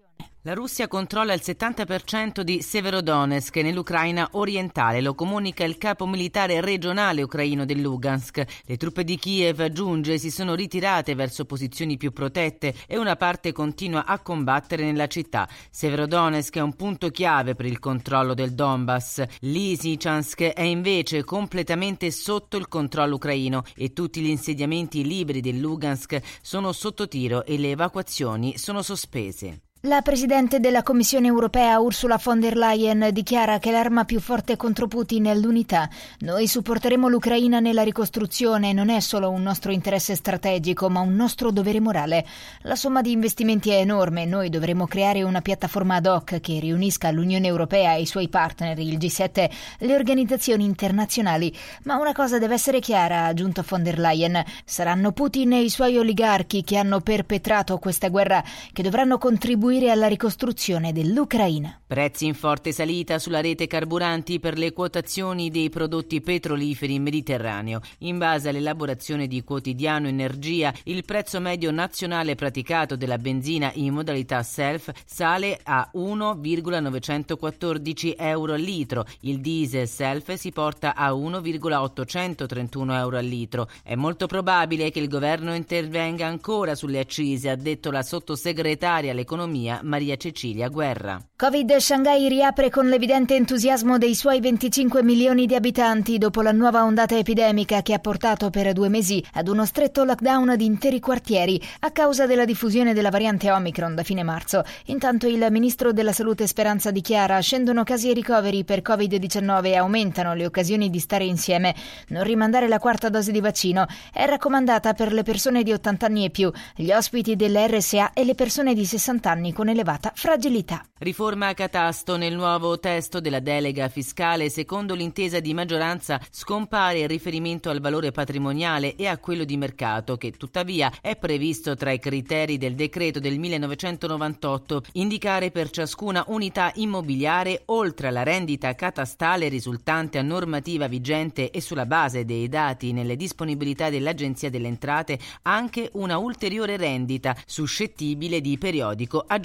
[0.49, 7.21] La Russia controlla il 70% di Severodonetsk nell'Ucraina orientale, lo comunica il capo militare regionale
[7.21, 8.63] ucraino del Lugansk.
[8.65, 13.53] Le truppe di Kiev, aggiunge, si sono ritirate verso posizioni più protette e una parte
[13.53, 15.47] continua a combattere nella città.
[15.71, 19.23] Severodonetsk è un punto chiave per il controllo del Donbass.
[19.41, 26.19] Lysychansk è invece completamente sotto il controllo ucraino e tutti gli insediamenti liberi del Lugansk
[26.41, 29.65] sono sotto tiro e le evacuazioni sono sospese.
[29.83, 34.89] La Presidente della Commissione europea Ursula von der Leyen dichiara che l'arma più forte contro
[34.89, 35.89] Putin è l'unità.
[36.23, 41.53] Noi supporteremo l'Ucraina nella ricostruzione, non è solo un nostro interesse strategico, ma un nostro
[41.53, 42.27] dovere morale.
[42.63, 47.13] La somma di investimenti è enorme, noi dovremo creare una piattaforma ad hoc che riunisca
[47.13, 51.57] l'Unione Europea e i suoi partner, il G7, le organizzazioni internazionali.
[51.85, 55.71] Ma una cosa deve essere chiara, ha aggiunto von der Leyen, saranno Putin e i
[55.71, 61.79] suoi oligarchi che hanno perpetrato questa guerra che dovranno contribuire alla ricostruzione dell'Ucraina.
[61.87, 67.81] Prezzi in forte salita sulla rete carburanti per le quotazioni dei prodotti petroliferi in Mediterraneo.
[67.99, 74.43] In base all'elaborazione di Quotidiano Energia, il prezzo medio nazionale praticato della benzina in modalità
[74.43, 79.05] self sale a 1,914 euro al litro.
[79.21, 83.69] Il diesel self si porta a 1,831 euro al litro.
[83.83, 89.57] È molto probabile che il governo intervenga ancora sulle accise, ha detto la sottosegretaria all'economia
[89.83, 91.21] Maria Cecilia Guerra.
[91.37, 96.83] Covid Shanghai riapre con l'evidente entusiasmo dei suoi 25 milioni di abitanti dopo la nuova
[96.83, 101.61] ondata epidemica che ha portato per due mesi ad uno stretto lockdown di interi quartieri
[101.81, 104.65] a causa della diffusione della variante Omicron da fine marzo.
[104.87, 110.35] Intanto il ministro della Salute Speranza dichiara scendono casi e ricoveri per Covid-19 e aumentano
[110.35, 111.75] le occasioni di stare insieme.
[112.09, 116.25] Non rimandare la quarta dose di vaccino è raccomandata per le persone di 80 anni
[116.25, 120.13] e più, gli ospiti delle RSA e le persone di 60 anni cittadini con elevata
[120.15, 120.85] fragilità.
[120.99, 127.71] Riforma catasto nel nuovo testo della delega fiscale, secondo l'intesa di maggioranza, scompare il riferimento
[127.71, 132.59] al valore patrimoniale e a quello di mercato, che tuttavia è previsto tra i criteri
[132.59, 140.23] del decreto del 1998, indicare per ciascuna unità immobiliare, oltre alla rendita catastale risultante a
[140.23, 146.77] normativa vigente e sulla base dei dati nelle disponibilità dell'Agenzia delle Entrate, anche una ulteriore
[146.77, 149.38] rendita suscettibile di periodico aggiornamento,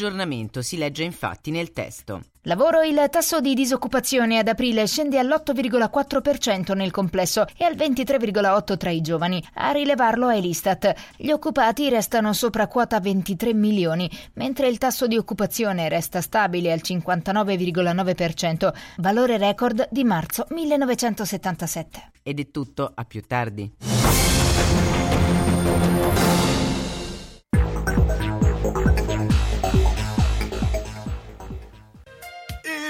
[0.62, 2.22] si legge infatti nel testo.
[2.46, 8.90] Lavoro il tasso di disoccupazione ad aprile scende all'8,4% nel complesso e al 23,8% tra
[8.90, 9.42] i giovani.
[9.54, 10.94] A rilevarlo è l'Istat.
[11.16, 16.82] Gli occupati restano sopra quota 23 milioni, mentre il tasso di occupazione resta stabile al
[16.84, 22.12] 59,9%, valore record di marzo 1977.
[22.24, 24.03] Ed è tutto, a più tardi.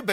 [0.06, 0.13] YouTube.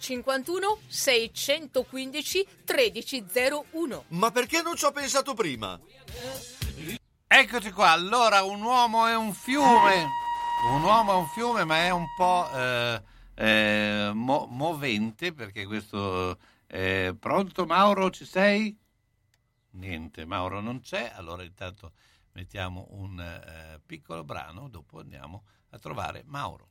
[0.00, 4.04] 051 615 1301.
[4.08, 5.78] Ma perché non ci ho pensato prima?
[7.26, 10.08] Eccoci qua, allora un uomo è un fiume,
[10.72, 13.02] un uomo è un fiume ma è un po' eh,
[13.34, 16.38] eh, mo- movente perché questo...
[16.66, 18.76] eh, pronto Mauro, ci sei?
[19.72, 21.92] Niente, Mauro non c'è, allora intanto
[22.32, 26.70] mettiamo un eh, piccolo brano, dopo andiamo a trovare Mauro.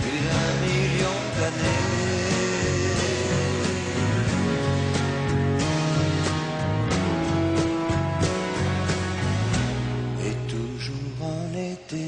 [0.00, 1.86] plus d'un million d'années
[10.26, 12.06] et toujours en été.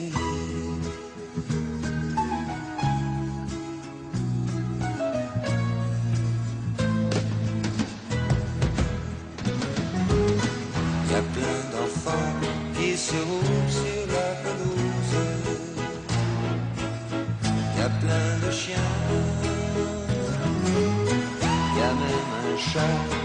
[12.82, 12.96] Il
[22.70, 23.19] shine.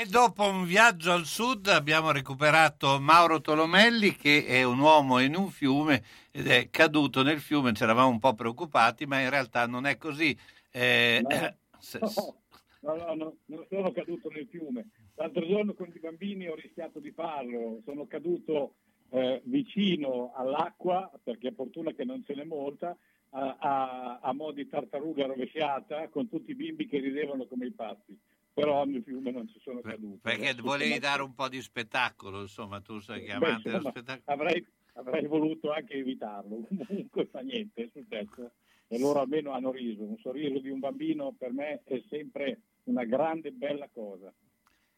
[0.00, 5.36] E dopo un viaggio al sud abbiamo recuperato Mauro Tolomelli che è un uomo in
[5.36, 9.66] un fiume ed è caduto nel fiume, ci eravamo un po' preoccupati, ma in realtà
[9.66, 10.34] non è così.
[10.70, 11.28] Eh, No.
[11.78, 11.98] se-
[12.80, 14.88] No, no, no, non sono caduto nel fiume.
[15.16, 18.76] L'altro giorno con i bambini ho rischiato di farlo, sono caduto
[19.10, 22.96] eh, vicino all'acqua, perché è fortuna che non ce n'è molta,
[23.32, 27.72] a, a, a mo' di tartaruga rovesciata, con tutti i bimbi che ridevano come i
[27.72, 28.18] pazzi.
[28.52, 30.18] Però nel fiume non ci sono caduto.
[30.22, 34.22] perché volevi dare un po' di spettacolo, insomma, tu sei che Beh, insomma, spettacolo.
[34.24, 38.52] avrei, avrei voluto anche evitarlo, comunque fa niente, è successo.
[38.88, 40.02] E loro almeno hanno riso.
[40.02, 44.32] Un sorriso di un bambino per me è sempre una grande bella cosa.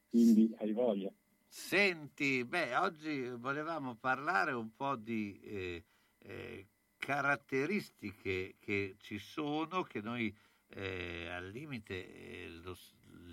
[0.09, 1.11] Quindi hai voglia.
[1.47, 5.85] Senti, beh, oggi volevamo parlare un po' di eh,
[6.21, 10.35] eh, caratteristiche che ci sono, che noi
[10.69, 12.75] eh, al limite eh, lo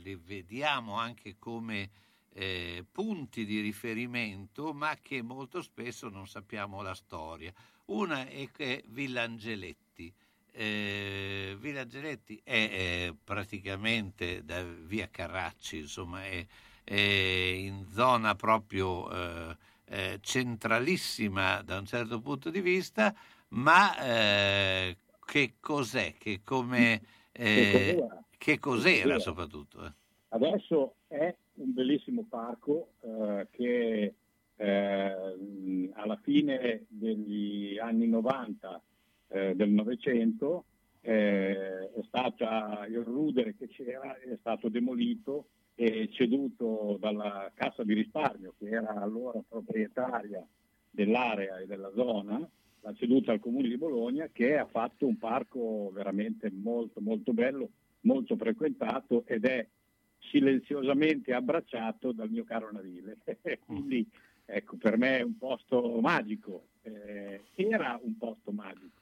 [0.10, 1.90] le vediamo anche come
[2.34, 7.54] eh, punti di riferimento, ma che molto spesso non sappiamo la storia.
[7.86, 10.12] Una è che Villa Angeletti.
[10.52, 16.46] Eh, Villa Angeletti è, eh, praticamente da via Carracci, insomma, è,
[16.84, 23.14] è in zona proprio eh, eh, centralissima da un certo punto di vista,
[23.50, 26.16] ma eh, che cos'è?
[26.18, 27.02] Che, come,
[27.32, 28.24] eh, cos'era?
[28.40, 29.20] Che cos'era cos'era?
[29.20, 29.86] soprattutto?
[29.86, 29.92] eh?
[30.30, 34.14] Adesso è un bellissimo parco eh, che
[34.56, 38.82] eh, alla fine degli anni 90
[39.28, 40.64] eh, del Novecento
[41.02, 47.94] eh, è stata il rudere che c'era è stato demolito e ceduto dalla Cassa di
[47.94, 50.46] risparmio che era allora proprietaria
[50.90, 52.38] dell'area e della zona,
[52.82, 57.70] l'ha ceduta al Comune di Bologna che ha fatto un parco veramente molto molto bello,
[58.02, 59.68] molto frequentato ed è
[60.32, 63.18] silenziosamente abbracciato dal mio caro navile.
[63.66, 64.08] Quindi
[64.46, 68.98] ecco, per me è un posto magico, eh, era un posto magico.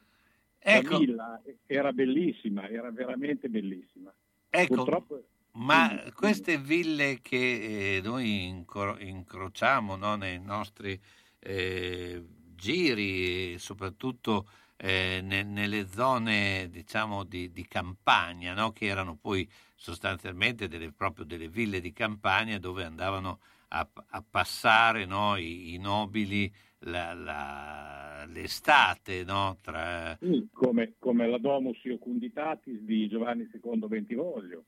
[0.60, 0.94] Ecco.
[0.94, 4.14] La villa era bellissima, era veramente bellissima.
[4.50, 11.00] Ecco, Purtroppo Ma queste ville che eh, noi incro- incrociamo no, nei nostri
[11.40, 12.24] eh,
[12.56, 14.48] giri, e soprattutto
[14.78, 21.26] eh, ne- nelle zone diciamo di, di campagna, no, che erano poi sostanzialmente delle, proprio
[21.26, 28.26] delle ville di campagna dove andavano a, a passare no, i, i nobili la- la-
[28.28, 30.18] l'estate no, tra,
[30.54, 34.64] come, come la Domus Iocunditatis di Giovanni II Bentivoglio,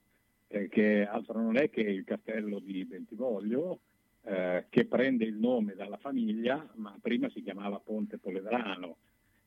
[0.48, 3.80] eh, che altro non è che il castello di Bentivoglio,
[4.24, 8.98] eh, che prende il nome dalla famiglia, ma prima si chiamava Ponte Poledrano.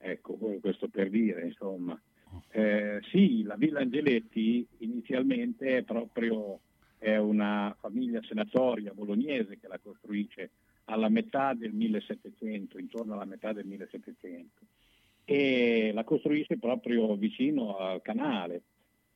[0.04, 1.98] Ecco, questo per dire, insomma.
[2.50, 6.58] Eh, sì, la Villa Angeletti inizialmente è proprio
[6.98, 10.50] è una famiglia senatoria bolognese che la costruisce
[10.84, 14.60] alla metà del 1700, intorno alla metà del 1700,
[15.24, 18.62] e la costruisce proprio vicino al canale.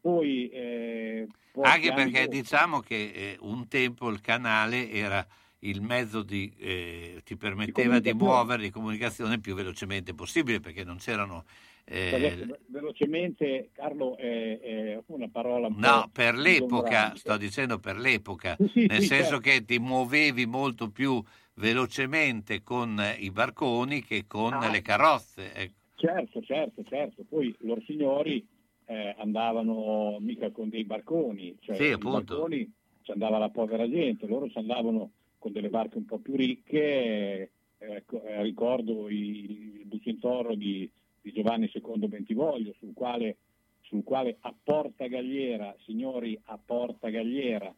[0.01, 1.27] Poi, eh,
[1.63, 5.27] Anche perché dopo- diciamo che eh, un tempo il canale era
[5.61, 10.99] il mezzo di, eh, ti permetteva di, muovere di comunicazione più velocemente possibile perché non
[10.99, 11.45] c'erano...
[11.85, 18.57] eh, velocemente, Carlo, è, è una parola un No, per l'epoca, sto dicendo per l'epoca,
[18.59, 19.41] Sì, sì, nel sì, senso certo.
[19.41, 21.23] che ti muovevi molto più
[21.55, 24.69] velocemente con i barconi che con Ah.
[24.71, 25.53] le carrozze.
[25.55, 25.75] ecco.
[25.97, 27.25] Certo, certo, certo.
[27.29, 28.47] Poi loro signori
[28.87, 32.35] eh, andavano mica con dei barconi, cioè Sì, i appunto.
[32.35, 35.11] barconi ci andava la povera gente, loro ci andavano
[35.47, 40.91] con delle barche un po' più ricche, eh, ecco, eh, ricordo i- il Bucintoro di,
[41.21, 43.37] di Giovanni II Bentivoglio, sul quale,
[43.83, 47.73] sul quale a Porta Galliera, signori a Porta Galliera,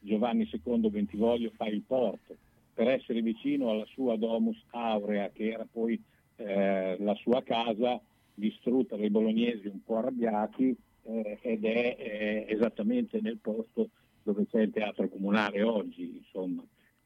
[0.00, 2.36] Giovanni II Bentivoglio fa il porto
[2.72, 6.02] per essere vicino alla sua domus aurea che era poi
[6.36, 8.00] eh, la sua casa
[8.34, 13.90] distrutta dai bolognesi un po' arrabbiati eh, ed è eh, esattamente nel posto
[14.22, 16.64] dove c'è il teatro comunale oggi insomma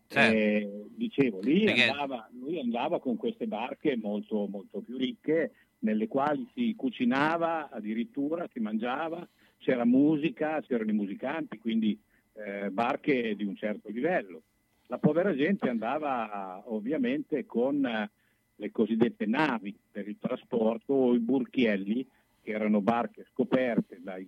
[0.08, 0.36] Certo.
[0.36, 6.08] Eh, dicevo lì Perché- andava, lui andava con queste barche molto, molto più ricche nelle
[6.08, 9.26] quali si cucinava addirittura si mangiava
[9.58, 11.96] c'era musica c'erano i musicanti quindi
[12.32, 14.42] eh, barche di un certo livello
[14.86, 18.10] la povera gente andava ovviamente con eh,
[18.56, 22.06] le cosiddette navi per il trasporto o i burchielli,
[22.42, 24.26] che erano barche scoperte dai,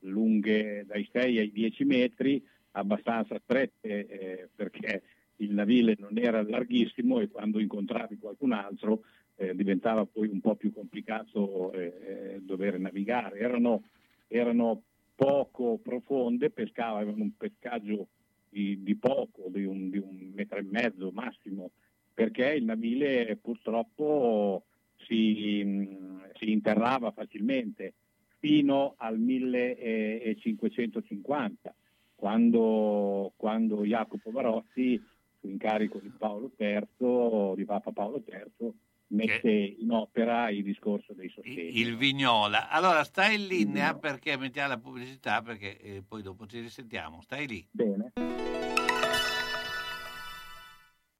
[0.00, 2.42] lunghe dai 6 ai 10 metri,
[2.72, 5.02] abbastanza strette eh, perché
[5.36, 9.04] il navile non era larghissimo e quando incontravi qualcun altro
[9.36, 13.38] eh, diventava poi un po' più complicato eh, eh, dover navigare.
[13.38, 13.84] Erano,
[14.28, 14.82] erano
[15.14, 18.08] poco profonde, pescavano un pescaggio
[18.50, 21.70] di, di poco, di un, di un metro e mezzo massimo,
[22.12, 24.64] perché il navile purtroppo
[25.06, 27.94] si, mh, si interrava facilmente
[28.38, 31.74] fino al 1550,
[32.20, 35.02] quando, quando Jacopo Barozzi,
[35.40, 38.72] su incarico di Paolo III, di Papa Paolo III,
[39.06, 41.78] mette in opera il discorso dei sostegni.
[41.80, 42.68] Il Vignola.
[42.68, 47.22] Allora stai in linea perché mettiamo la pubblicità perché eh, poi dopo ci risentiamo.
[47.22, 47.66] Stai lì.
[47.70, 48.12] Bene.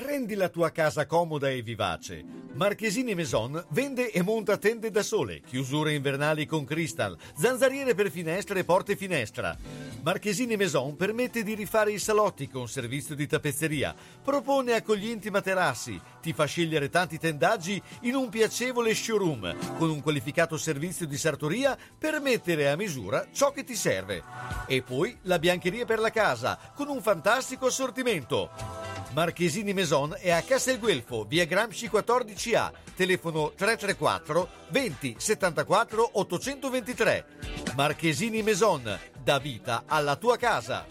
[0.00, 2.24] Rendi la tua casa comoda e vivace.
[2.52, 8.60] Marchesini Maison vende e monta tende da sole, chiusure invernali con cristal, zanzariere per finestre
[8.60, 9.56] e porte finestra.
[10.02, 13.92] Marchesini Maison permette di rifare i salotti con servizio di tappezzeria,
[14.22, 20.56] propone accoglienti materassi, ti fa scegliere tanti tendaggi in un piacevole showroom con un qualificato
[20.56, 24.22] servizio di sartoria per mettere a misura ciò che ti serve.
[24.68, 28.86] E poi la biancheria per la casa con un fantastico assortimento.
[29.14, 29.87] Marchesini Maison
[30.18, 37.26] è a Castelguelfo, via Gramsci 14A, telefono 334 20 74 823.
[37.74, 40.84] Marchesini Maison, dà vita alla tua casa.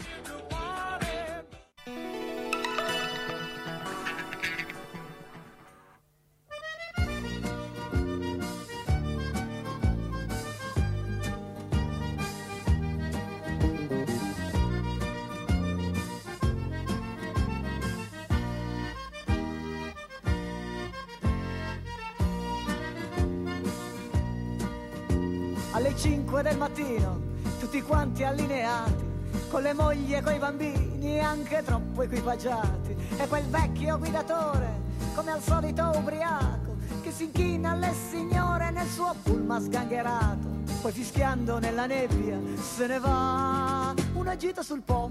[25.98, 27.20] 5 del mattino,
[27.58, 29.04] tutti quanti allineati,
[29.50, 32.96] con le mogli e coi bambini anche troppo equipaggiati.
[33.18, 34.80] E quel vecchio guidatore,
[35.16, 40.46] come al solito ubriaco, che si inchina alle signore nel suo pullman sgangherato.
[40.80, 45.10] Poi fischiando nella nebbia se ne va una gita sul po',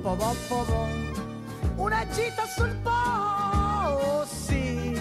[0.00, 0.86] po' po' po' po'.
[1.76, 4.98] una gita sul po', oh sì,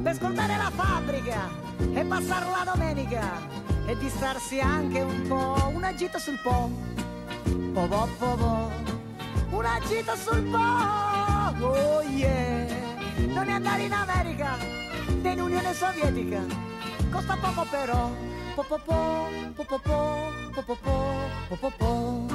[0.00, 1.48] per scordare la fabbrica
[1.92, 6.70] e passare la domenica e distrarsi anche un po', una gita sul po',
[7.72, 8.70] po' po' po' po',
[9.50, 12.68] una gita sul po', oh yeah,
[13.26, 14.56] non è andare in America
[15.20, 16.40] né in Unione Sovietica,
[17.10, 18.08] costa poco però,
[18.54, 19.26] po' po' po',
[19.56, 21.14] po' po' po', po' po' po',
[21.48, 22.26] po' po' po'.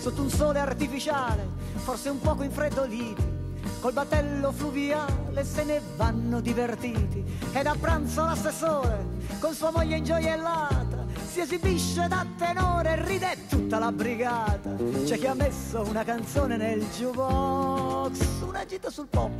[0.00, 1.46] Sotto un sole artificiale,
[1.76, 3.37] forse un poco infreddoliti,
[3.80, 7.24] col battello fluviale se ne vanno divertiti.
[7.52, 13.92] Ed a pranzo l'assessore con sua moglie ingioiellata si esibisce da tenore ride tutta la
[13.92, 14.74] brigata.
[15.04, 19.30] C'è chi ha messo una canzone nel jukebox una gita sul pop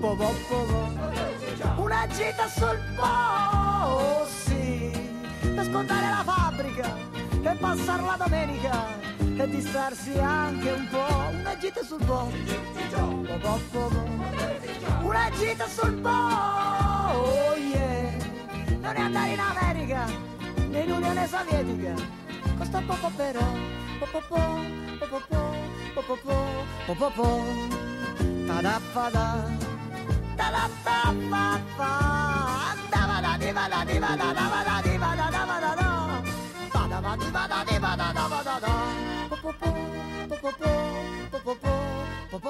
[0.00, 1.82] po, po, po, po.
[1.82, 4.90] una gita sul oh, sì
[5.40, 6.94] per scontare la fabbrica
[7.42, 11.30] e passare la domenica e distrarsi anche un po'.
[11.38, 12.30] Una gita sul po',
[15.02, 18.12] una gita sul po', oh yeah.
[18.80, 20.04] Non è andare in America,
[20.68, 21.94] né in Unione Sovietica,
[22.58, 23.40] costa poco però,
[23.98, 24.40] Po po po
[26.94, 27.42] po po
[28.46, 29.44] tadaffada,
[32.72, 33.84] andava da diva da.
[33.84, 35.42] Diva da diva da diva da diva da da,
[36.72, 38.81] da da da diva da diva da da da da.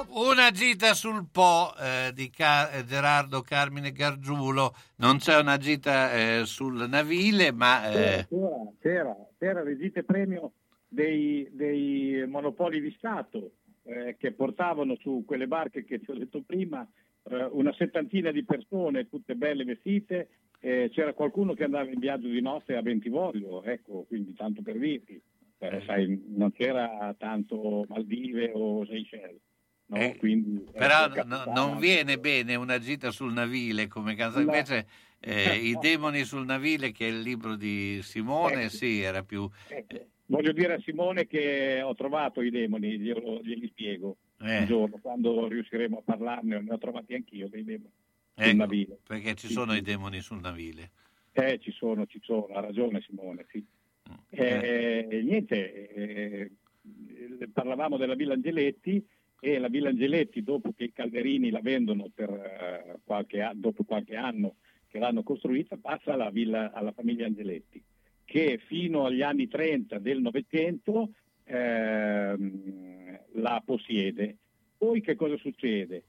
[0.09, 6.13] Una gita sul Po eh, di Ca- eh, Gerardo Carmine Gargiulo, non c'è una gita
[6.13, 7.89] eh, sul navile, ma...
[7.91, 10.53] eh, C'era, c'era, c'era le gite premio
[10.87, 13.53] dei, dei monopoli di Stato
[13.85, 16.87] eh, che portavano su quelle barche che ti ho detto prima
[17.23, 20.29] eh, una settantina di persone, tutte belle vestite,
[20.63, 25.21] c'era qualcuno che andava in viaggio di notte a Bentivoglio, ecco, quindi tanto per dirti.
[25.59, 29.39] Eh, sai, non c'era tanto Maldive o Seychelles.
[29.85, 29.97] No?
[29.97, 34.39] Eh, Quindi, Però ecco, no- non viene bene una gita sul navile come casa.
[34.39, 34.45] No.
[34.45, 34.87] Invece
[35.19, 38.69] eh, I demoni sul navile, che è il libro di Simone, Eh.
[38.69, 39.49] sì, era più...
[39.67, 44.59] Ecco, Voglio dire a Simone che ho trovato i demoni, glielo- glieli spiego Eh.
[44.59, 47.91] un giorno, quando riusciremo a parlarne, ne ho trovati anch'io dei demoni
[48.33, 48.99] sul Ecco, navile.
[49.05, 49.77] perché ci Sì, sono sì.
[49.79, 50.91] i demoni sul navile.
[51.33, 53.63] Eh, ci sono, ci sono, ha ragione Simone, sì.
[54.29, 56.51] Eh, niente, eh,
[57.51, 59.05] parlavamo della Villa Angeletti
[59.39, 64.15] e la Villa Angeletti dopo che i Calderini la vendono per, eh, qualche, dopo qualche
[64.15, 64.55] anno
[64.87, 67.83] che l'hanno costruita passa alla, villa, alla famiglia Angeletti
[68.25, 71.11] che fino agli anni 30 del Novecento
[71.43, 74.37] ehm, la possiede.
[74.77, 76.05] Poi che cosa succede?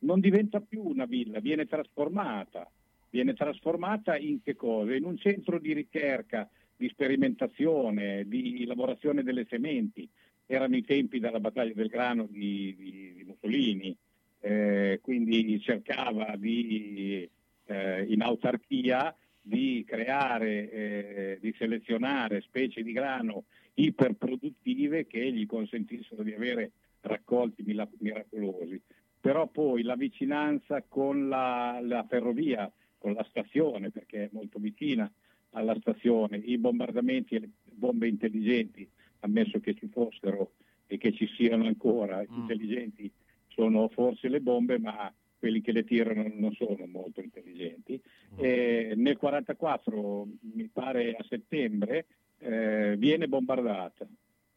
[0.00, 2.70] Non diventa più una villa, viene trasformata.
[3.10, 4.94] Viene trasformata in che cosa?
[4.94, 10.08] In un centro di ricerca, di sperimentazione, di lavorazione delle sementi.
[10.46, 13.94] Erano i tempi della battaglia del grano di, di- di Mussolini,
[14.40, 17.28] eh, quindi cercava di,
[17.66, 26.22] eh, in autarchia di creare, eh, di selezionare specie di grano iperproduttive che gli consentissero
[26.22, 26.70] di avere
[27.00, 27.64] raccolti
[27.98, 28.80] miracolosi.
[29.20, 35.10] Però poi la vicinanza con la, la ferrovia, con la stazione, perché è molto vicina
[35.50, 38.88] alla stazione, i bombardamenti e le bombe intelligenti,
[39.20, 40.52] ammesso che ci fossero
[40.86, 43.10] e che ci siano ancora, intelligenti
[43.48, 48.00] sono forse le bombe, ma quelli che le tirano non sono molto intelligenti.
[48.36, 52.06] E nel 1944, mi pare a settembre,
[52.38, 54.06] eh, viene bombardata.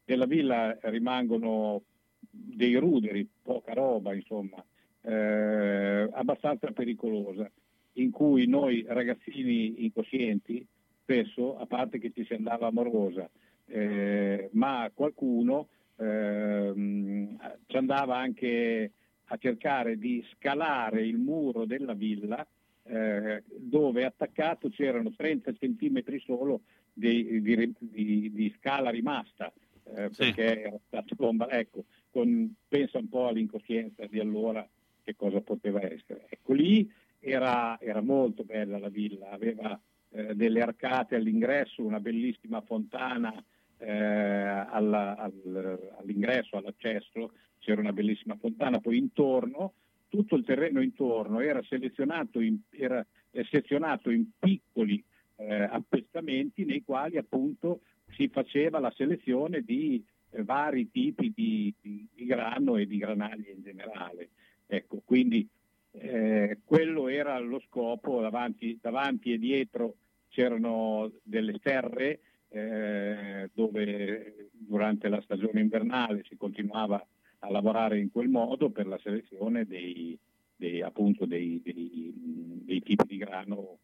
[0.04, 1.82] Nella villa rimangono
[2.18, 4.64] dei ruderi, poca roba, insomma,
[5.02, 7.50] eh, abbastanza pericolosa,
[7.94, 10.64] in cui noi ragazzini incoscienti,
[11.12, 13.28] spesso, a parte che ci si andava amorosa,
[13.66, 17.36] eh, ma qualcuno ehm,
[17.66, 18.92] ci andava anche
[19.26, 22.46] a cercare di scalare il muro della villa
[22.84, 29.52] eh, dove attaccato c'erano 30 centimetri solo di, di- di- di scala rimasta
[29.94, 31.48] eh, perché era stato bomba.
[31.50, 34.66] Ecco, con- pensa un po' all'incoscienza di allora
[35.04, 36.26] che cosa poteva essere.
[36.28, 36.90] Ecco, lì
[37.20, 39.80] era, era molto bella la villa, aveva
[40.12, 43.32] eh, delle arcate all'ingresso, una bellissima fontana
[43.78, 49.74] eh, alla- al- all'ingresso, all'accesso, c'era una bellissima fontana, poi intorno,
[50.08, 53.04] tutto il terreno intorno era selezionato in, era,
[53.50, 55.02] sezionato in piccoli
[55.36, 62.06] eh, appestamenti nei quali appunto si faceva la selezione di eh, vari tipi di, di-
[62.14, 64.28] di grano e di granaglie in generale.
[64.66, 65.48] Ecco, quindi
[65.92, 69.96] eh, quello era lo scopo, davanti, davanti e dietro
[70.28, 77.04] c'erano delle terre eh, dove durante la stagione invernale si continuava
[77.40, 80.18] a lavorare in quel modo per la selezione dei,
[80.56, 83.78] dei- appunto dei, dei- tipi di grano.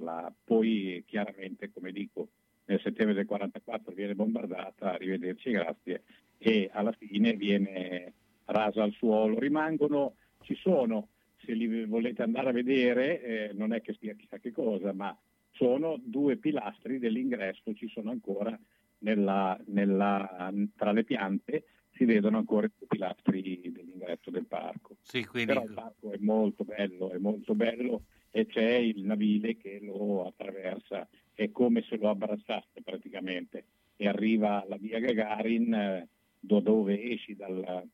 [0.00, 2.28] la- Poi chiaramente, come dico,
[2.66, 6.04] nel settembre del 44 viene bombardata, arrivederci, grazie,
[6.38, 8.12] e alla fine viene
[8.46, 9.38] rasa al suolo.
[9.38, 11.08] Rimangono, ci sono,
[11.44, 15.16] se li volete andare a vedere, eh, non è che sia chissà che cosa, ma
[15.50, 18.58] sono due pilastri dell'ingresso, ci sono ancora
[18.98, 21.64] nella- nella- tra le piante,
[21.94, 24.96] si vedono ancora i pilastri dell'ingresso del parco.
[25.02, 29.56] Sì, quindi Però il parco è molto bello, è molto bello e c'è il navile
[29.56, 33.64] che lo attraversa, è come se lo abbracciasse praticamente
[33.96, 36.08] e arriva alla via Gagarin eh,
[36.40, 37.86] do- dove esci dal,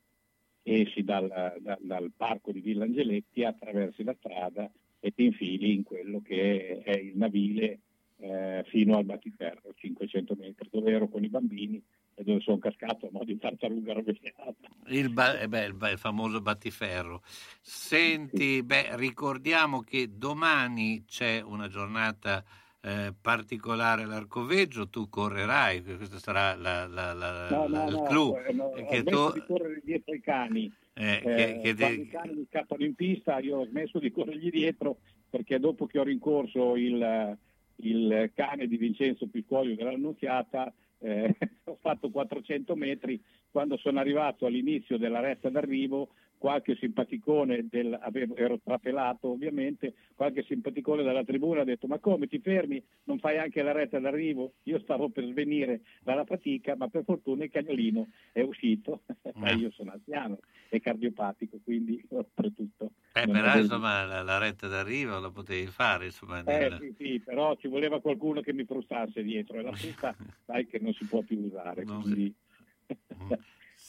[0.69, 1.29] esci dal,
[1.61, 6.83] dal- dal parco di Villa Angeletti, attraversi la strada e ti infili in quello che
[6.83, 7.81] è il navile
[8.21, 11.83] eh, fino al battiferro, 500 metri, dove ero con i bambini
[12.15, 14.55] e dove sono cascato a mo' di tartaruga rovesciata.
[14.87, 17.23] Il, ba- eh beh, il ba- il famoso battiferro.
[17.61, 22.45] Senti, beh, ricordiamo che domani c'è una giornata
[22.81, 28.37] eh, particolare all'Arcoveggio, tu correrai, questa sarà la- la- la- No, no, il clou.
[28.37, 30.73] eh, no, che tu- di correre dietro ai cani.
[30.95, 34.11] eh, Eh, che- che de- i cani mi scappano in pista io ho smesso di
[34.11, 34.99] corrergli dietro
[35.31, 37.39] perché dopo che ho rincorso il,
[37.77, 44.99] il cane di Vincenzo Piccolo dell'Annunziata eh, ho fatto 400 metri quando sono arrivato all'inizio
[44.99, 46.09] della retta d'arrivo
[46.39, 52.27] qualche simpaticone del, avevo- ero trapelato ovviamente qualche simpaticone dalla tribuna ha detto ma come
[52.27, 52.83] ti fermi?
[53.05, 54.55] Non fai anche la retta d'arrivo?
[54.65, 59.03] Io stavo per svenire dalla fatica ma per fortuna il cagnolino è uscito
[59.35, 60.39] ma io sono anziano
[60.71, 66.05] e cardiopatico quindi oltretutto eh, però avevo- insomma la, la retta d'arrivo la potevi fare,
[66.07, 69.73] insomma, eh, nel- sì, sì, però ci voleva qualcuno che mi frustasse dietro e la
[69.73, 70.15] frusta
[70.47, 71.85] sai che non si può più usare.
[71.85, 72.33] Quindi...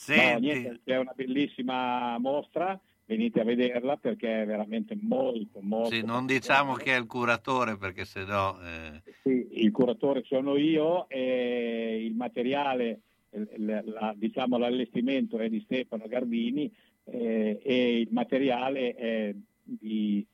[0.08, 0.42] no, Senti.
[0.46, 5.90] niente, c'è una bellissima mostra, venite a vederla perché è veramente molto, molto...
[5.94, 8.58] Sì, non diciamo che è il curatore perché sennò...
[8.62, 13.02] Eh, Sì, il curatore sono io e il materiale,
[13.58, 16.72] la- la- diciamo l'allestimento è di Stefano Garbini
[17.06, 20.26] eh, e il materiale è di,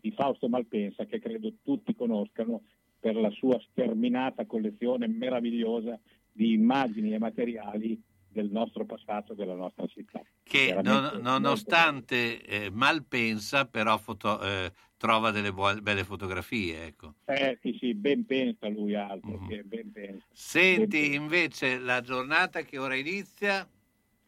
[0.00, 2.62] di Fausto Malpensa che credo tutti conoscano
[2.98, 5.98] per la sua sterminata collezione meravigliosa
[6.32, 8.00] di immagini e materiali
[8.34, 10.20] del nostro passato, della nostra città.
[10.42, 16.84] Che non- nonostante eh, mal pensa, però foto- eh, trova delle buone- belle fotografie.
[16.84, 17.14] Ecco.
[17.26, 20.26] Eh sì, sì, ben pensa lui altro, che ben pensa.
[20.32, 23.66] Senti invece la giornata che ora inizia,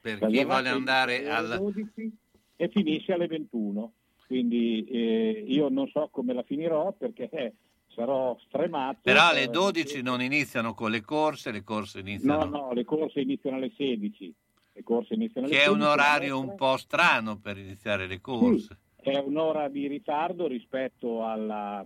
[0.01, 1.59] per La chi vuole andare alle al...
[1.59, 2.17] 12
[2.55, 3.93] e finisce alle 21,
[4.27, 7.53] quindi eh, io non so come la finirò perché eh,
[7.97, 8.99] sarò stremato.
[9.03, 12.45] Però alle eh, 12 non iniziano con le corse, le corse iniziano...
[12.45, 14.35] No, no, le corse iniziano alle 16.
[14.75, 18.21] Le corse iniziano alle Che è un 16, orario un po' strano per iniziare le
[18.21, 18.77] corse.
[18.97, 21.85] È un'ora di ritardo rispetto alla-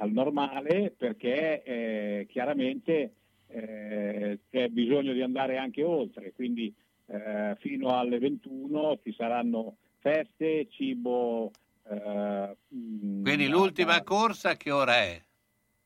[0.00, 3.14] al normale perché eh, chiaramente
[3.48, 6.72] eh, c'è bisogno di andare anche oltre, quindi
[7.06, 11.50] eh, fino alle 21 ci saranno feste, cibo.
[11.88, 15.20] eh, mm, Quindi l'ultima corsa che ora è?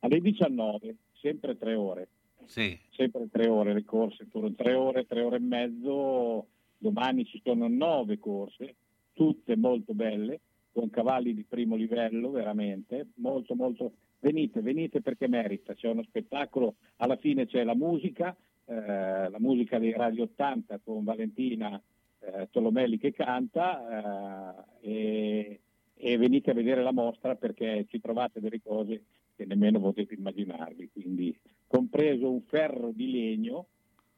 [0.02, 2.08] Alle 19, sempre tre ore.
[2.44, 2.78] Sì.
[2.90, 4.26] Sempre tre ore le corse,
[4.56, 6.46] tre ore, tre ore e mezzo.
[6.76, 8.74] Domani ci sono nove corse,
[9.12, 10.40] tutte molto belle,
[10.72, 13.92] con cavalli di primo livello, veramente, molto molto.
[14.18, 18.36] Venite, venite perché merita, c'è uno spettacolo, alla fine c'è la musica,
[18.66, 21.80] eh, la musica dei Radio 80 con Valentina
[22.20, 25.60] eh, Tolomelli che canta eh, e,
[25.94, 29.02] e venite a vedere la mostra perché ci trovate delle cose
[29.34, 33.66] che nemmeno potete immaginarvi, quindi compreso un ferro di legno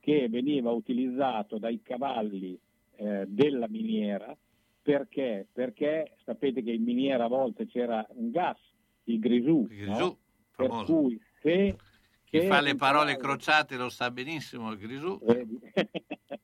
[0.01, 2.59] che veniva utilizzato dai cavalli
[2.97, 4.37] eh, della miniera
[4.85, 5.47] perché?
[5.51, 8.59] Perché sapete che in miniera a volte c'era un gas,
[9.05, 10.19] il grisù, grisù, no?
[10.55, 11.75] per cui se,
[12.25, 15.19] Chi fa le parole crociate lo sa benissimo il Grisù.
[15.27, 15.47] Eh,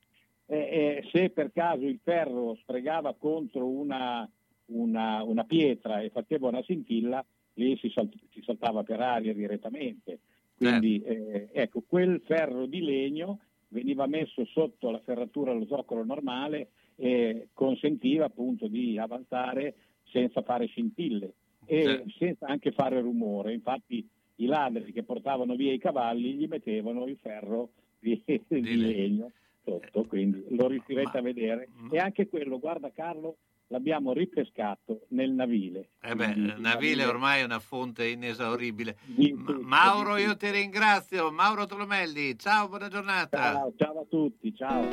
[0.47, 4.27] eh, se per caso il ferro sfregava contro una,
[4.65, 10.19] una- una pietra e faceva una scintilla, lì si, sal- si saltava per aria direttamente.
[10.55, 13.39] Quindi eh, ecco, quel ferro di legno
[13.69, 20.67] veniva messo sotto la ferratura allo zoccolo normale e consentiva appunto di avanzare senza fare
[20.67, 21.33] scintille
[21.65, 23.53] e senza anche fare rumore.
[23.53, 29.31] Infatti i ladri che portavano via i cavalli gli mettevano il ferro di, di legno
[29.63, 31.69] sotto, quindi lo riuscirete a vedere.
[31.91, 33.37] E anche quello, guarda Carlo,
[33.71, 35.91] l'abbiamo ripescato nel navile.
[36.01, 38.97] Eh beh, Quindi, il Navile ormai è una fonte inesauribile.
[39.33, 41.31] Ma- Mauro, io ti ringrazio.
[41.31, 43.53] Mauro Tolomelli, ciao, buona giornata.
[43.53, 44.87] Ciao, ciao a tutti, ciao.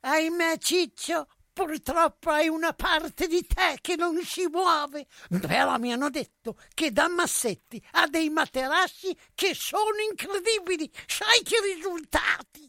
[0.00, 5.06] Ahimè, Ciccio, purtroppo hai una parte di te che non si muove.
[5.40, 10.90] Però mi hanno detto che da Massetti ha dei materassi che sono incredibili.
[11.06, 12.68] Sai che risultati?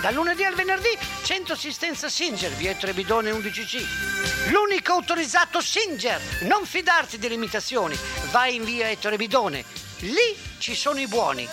[0.00, 4.50] Dal lunedì al venerdì, centro assistenza Singer, via Ettore Bidone 11C.
[4.50, 6.18] L'unico autorizzato Singer.
[6.42, 7.94] Non fidarti delle imitazioni.
[8.30, 9.62] Vai in via Ettore Bidone.
[9.98, 11.46] Lì ci sono i buoni.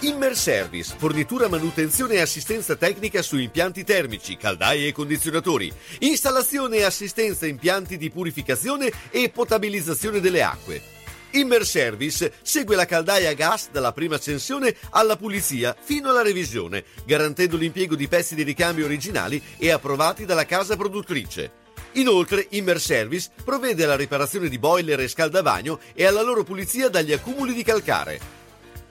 [0.00, 6.84] Immer Service, fornitura, manutenzione e assistenza tecnica su impianti termici, caldaie e condizionatori, installazione e
[6.84, 10.97] assistenza impianti di purificazione e potabilizzazione delle acque.
[11.30, 16.84] Immer Service segue la caldaia a gas dalla prima accensione alla pulizia fino alla revisione,
[17.04, 21.66] garantendo l'impiego di pezzi di ricambio originali e approvati dalla casa produttrice.
[21.92, 27.12] Inoltre, Immer Service provvede alla riparazione di boiler e scaldavagno e alla loro pulizia dagli
[27.12, 28.37] accumuli di calcare.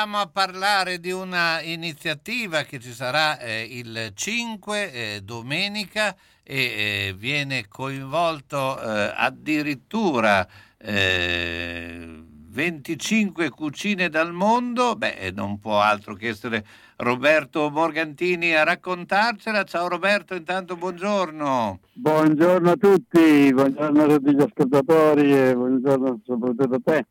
[0.00, 6.56] Andiamo a parlare di una iniziativa che ci sarà eh, il 5 eh, domenica e
[6.56, 10.46] eh, viene coinvolto eh, addirittura
[10.78, 14.96] eh, 25 cucine dal mondo.
[14.96, 16.64] Beh, non può altro che essere
[16.96, 19.64] Roberto Morgantini a raccontarcela.
[19.64, 21.78] Ciao Roberto, intanto buongiorno.
[21.92, 27.06] Buongiorno a tutti, buongiorno a tutti gli ascoltatori e buongiorno soprattutto a te.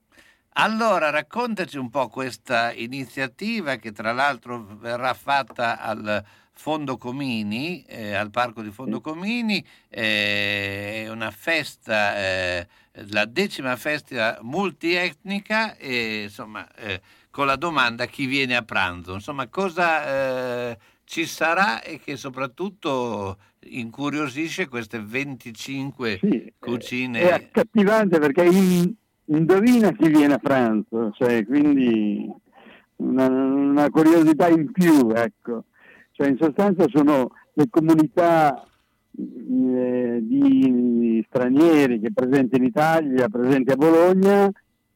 [0.61, 8.13] Allora, raccontaci un po' questa iniziativa che tra l'altro verrà fatta al Fondo Comini, eh,
[8.13, 12.67] al Parco di Fondo Comini, eh, è una festa, eh,
[13.07, 16.99] la decima festa multietnica e insomma eh,
[17.31, 23.37] con la domanda chi viene a pranzo, insomma cosa eh, ci sarà e che soprattutto
[23.61, 26.19] incuriosisce queste 25
[26.59, 27.21] cucine.
[27.21, 28.93] È accattivante perché in-
[29.37, 32.31] indovina chi viene a pranzo, cioè, quindi
[32.97, 35.65] una, una curiosità in più, ecco.
[36.11, 38.65] Cioè, in sostanza sono le comunità
[39.17, 44.51] eh, di stranieri che presenti in Italia, presenti a Bologna,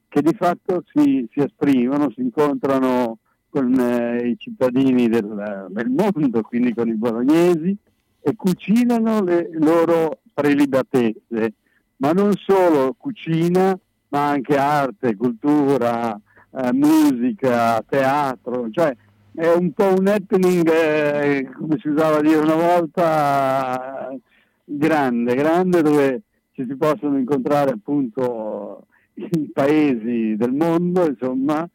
[0.07, 3.17] che di fatto si, si esprimono, si incontrano
[3.49, 7.75] con eh, i cittadini del, del mondo, quindi con i bolognesi,
[8.19, 11.53] e cucinano le loro prelibatezze,
[11.97, 13.77] ma non solo cucina,
[14.13, 16.15] ma anche arte, cultura,
[16.51, 18.95] eh, musica, teatro, cioè
[19.33, 24.15] è un po' un happening, eh, come si usava a dire una volta,
[24.63, 28.85] grande, grande dove ci si possono incontrare appunto
[29.15, 31.67] i paesi del mondo, insomma.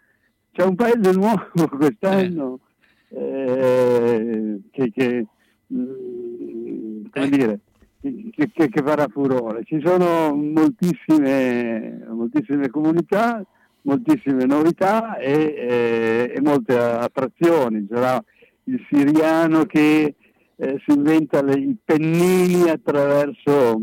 [0.53, 2.61] C'è un paese nuovo quest'anno
[3.09, 5.27] eh, che, che
[5.75, 7.61] mm, come dire,
[8.01, 9.65] che, che- che farà furore.
[9.65, 13.45] Ci sono moltissime, moltissime comunità,
[13.83, 17.87] moltissime novità e, eh, e molte attrazioni.
[17.89, 18.23] C'era
[18.65, 20.15] il siriano che
[20.61, 23.81] eh, si inventa le- i pennini attraverso,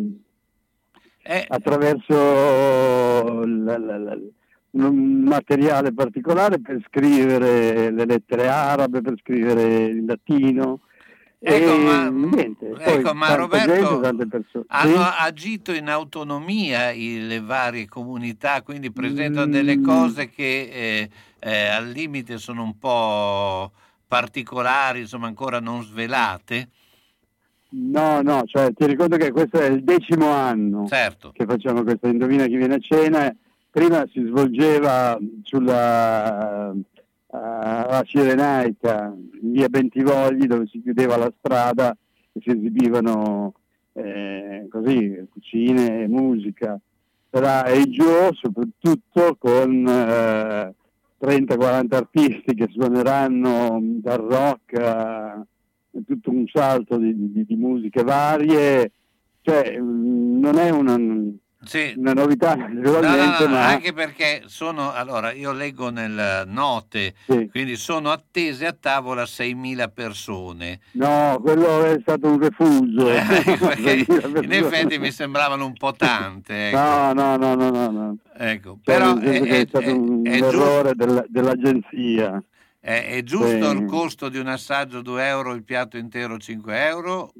[1.47, 4.18] attraverso la- la- la-
[4.72, 10.82] un materiale particolare per scrivere le lettere arabe, per scrivere il latino.
[11.40, 14.40] Ecco, e ma- niente, poi ecco, ma tanta Roberto, gente.
[14.68, 15.10] Hanno Sì?
[15.20, 19.52] agito in autonomia i- le varie comunità, quindi presentano Mm.
[19.52, 21.10] delle cose che eh,
[21.40, 23.72] eh, al limite sono un po'
[24.08, 26.70] particolari, insomma ancora non svelate.
[27.78, 31.32] No, no, cioè ti ricordo che questo è il decimo anno Certo.
[31.34, 33.36] che facciamo questa Indovina chi viene a cena.
[33.70, 36.74] Prima si svolgeva sulla
[37.36, 41.96] eh, la Cirenaica, in via Bentivogli, dove si chiudeva la strada
[42.32, 43.54] e si esibivano
[43.94, 46.80] eh, così, cucine e musica.
[47.30, 50.74] Sarà e giù soprattutto con eh,
[51.20, 55.46] 30-40 artisti che suoneranno dal rock a
[56.06, 58.92] tutto un salto di, di- di musiche varie,
[59.42, 60.96] cioè mm, non è una,
[61.97, 67.13] una novità No, no, naturalmente, no, ma anche perché sono, allora io leggo nel note,
[67.51, 70.80] quindi sono attese a tavola 6.000 persone.
[70.91, 73.09] no, quello è stato un refuso.
[74.41, 76.70] In effetti mi sembravano un po' tante.
[76.70, 76.78] ecco.
[76.78, 78.18] No, no, no, no, no, no.
[78.38, 82.41] Ecco, Cioè, però è, è, è- stato un è giusto- errore della- dell'agenzia.
[82.86, 83.76] È- giusto Sì.
[83.78, 87.32] il costo di un assaggio 2 euro, il piatto intero 5 euro?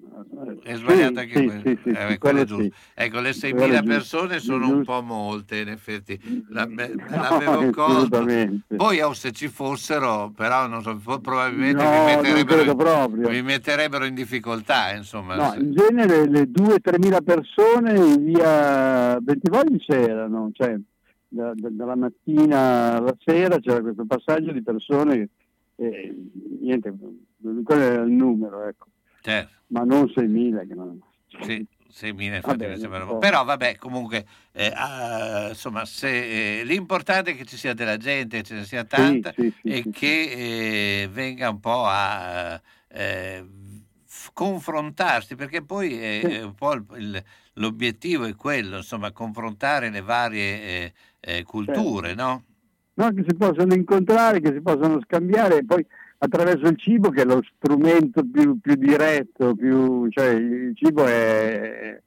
[0.64, 1.62] È sbagliato Sì, anche sì, quello?
[1.62, 2.72] sì, Eh, quello è.
[2.96, 3.84] Ecco, le Quello 6.000 è giusto.
[3.86, 6.20] persone sono un po' molte, in effetti.
[6.50, 8.18] La, No, l'avevo colto.
[8.18, 8.76] assolutamente.
[8.76, 14.16] Poi oh, se ci fossero, però non so, probabilmente No, non metterebbero, vi metterebbero in
[14.16, 15.36] difficoltà, insomma.
[15.36, 20.76] No, in genere le 2-3 mila persone in via Bentivogli c'erano, cioè
[21.36, 25.30] da- da- dalla mattina alla sera c'era questo passaggio di persone,
[25.76, 26.16] eh,
[26.62, 26.94] niente,
[27.64, 28.88] quello era il numero, ecco,
[29.22, 29.52] certo.
[29.68, 30.66] ma non 6.000.
[30.66, 31.00] Che non...
[31.42, 33.18] Sì, 6.000 infatti mi.
[33.20, 38.38] Però vabbè, comunque, eh, ah, insomma, se, eh, l'importante è che ci sia della gente,
[38.38, 42.60] che ce ne sia tanta sì, sì, e sì, che eh, venga un po' a
[42.88, 43.46] eh,
[44.06, 46.32] f- confrontarsi, perché poi eh, Sì.
[46.36, 47.22] è un po' il-
[47.58, 50.94] l'obiettivo è quello, insomma, confrontare le varie
[51.26, 52.24] eh, culture, Certo.
[52.24, 52.44] no?
[52.98, 55.86] No, che si possono incontrare, che si possono scambiare e poi
[56.20, 62.00] attraverso il cibo che è lo strumento più, più diretto, più, cioè il cibo è,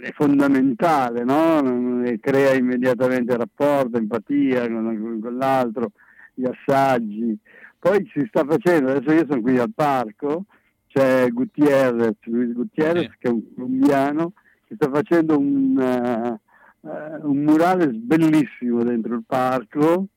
[0.00, 2.02] è fondamentale, no?
[2.04, 5.92] E crea immediatamente rapporto, empatia con, con l'altro,
[6.34, 7.38] gli assaggi.
[7.78, 10.46] Poi si sta facendo, adesso io sono qui al parco,
[10.88, 14.32] c'è Gutierrez, Luis Gutierrez che è un colombiano,
[14.66, 16.40] che sta facendo un, eh,
[16.84, 20.08] eh, un murale bellissimo dentro il parco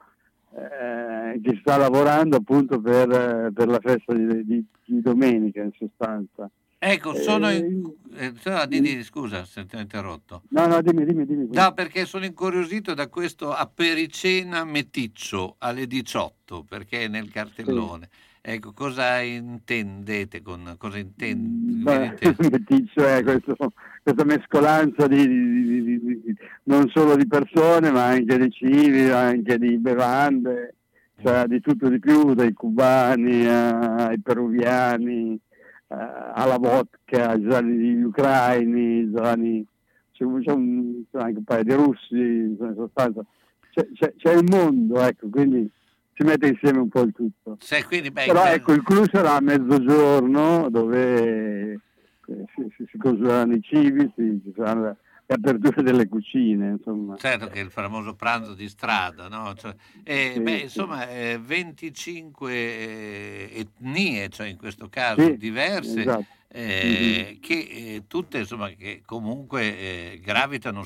[0.55, 5.71] eh, che sta lavorando appunto per, eh, per la festa di, di- di domenica in
[5.77, 6.49] sostanza.
[6.77, 7.91] Ecco, sono Eh, in...
[8.15, 10.43] eh, no, di- di- scusa se ti ho interrotto.
[10.49, 11.47] No, no, dimmi, dimmi, dimmi.
[11.51, 18.09] No, perché sono incuriosito da questo apericena meticcio alle 18, perché è nel cartellone.
[18.47, 21.81] Ecco, cosa intendete con cosa intende?
[21.83, 23.55] Beh, meticcio è questo-
[24.03, 26.35] questa mescolanza di, di- di-
[26.65, 30.75] non solo di persone ma anche di cibi, anche di bevande,
[31.23, 35.33] cioè di tutto di più, dai cubani a- ai peruviani,
[35.87, 35.95] eh,
[36.33, 39.65] alla vodka, ai giorni ucraini, giorni,
[40.11, 43.25] c'è, un, c'è anche un paio di russi, in sostanza.
[43.71, 45.67] C'è, c'è- c'è il mondo, ecco, quindi
[46.15, 47.57] si mette insieme un po' il tutto.
[47.59, 51.79] Se, quindi, beh, Però ecco, il clou sarà a mezzogiorno dove eh,
[52.55, 54.97] si, si, si consumeranno i cibi, si, ci saranno
[55.27, 57.17] le aperture delle cucine, insomma.
[57.17, 59.53] Certo che è il famoso pranzo di strada, no?
[59.55, 59.73] Cioè,
[60.03, 60.63] eh, Sì, beh, sì.
[60.63, 66.25] insomma, eh, 25 eh, etnie, cioè in questo caso Sì, diverse, esatto.
[66.47, 67.39] eh, Mhm.
[67.41, 70.83] che eh, tutte insomma, che comunque gravitano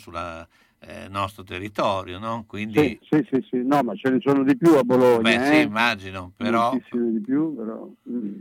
[0.82, 2.46] sul nostro territorio, no?
[2.48, 5.22] Quindi, Sì, sì, sì, sì, no, ma ce ne sono di più a Bologna.
[5.22, 5.62] beh, sì, eh.
[5.62, 8.38] immagino, però Moltissime di più, però mm,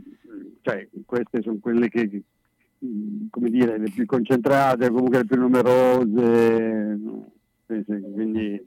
[0.61, 2.23] cioè, queste sono quelle che,
[2.85, 7.31] mm, come dire, le più concentrate, comunque le più numerose, no?
[7.67, 8.65] Sì, sì, quindi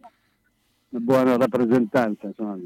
[0.90, 2.26] una buona rappresentanza.
[2.26, 2.56] Insomma.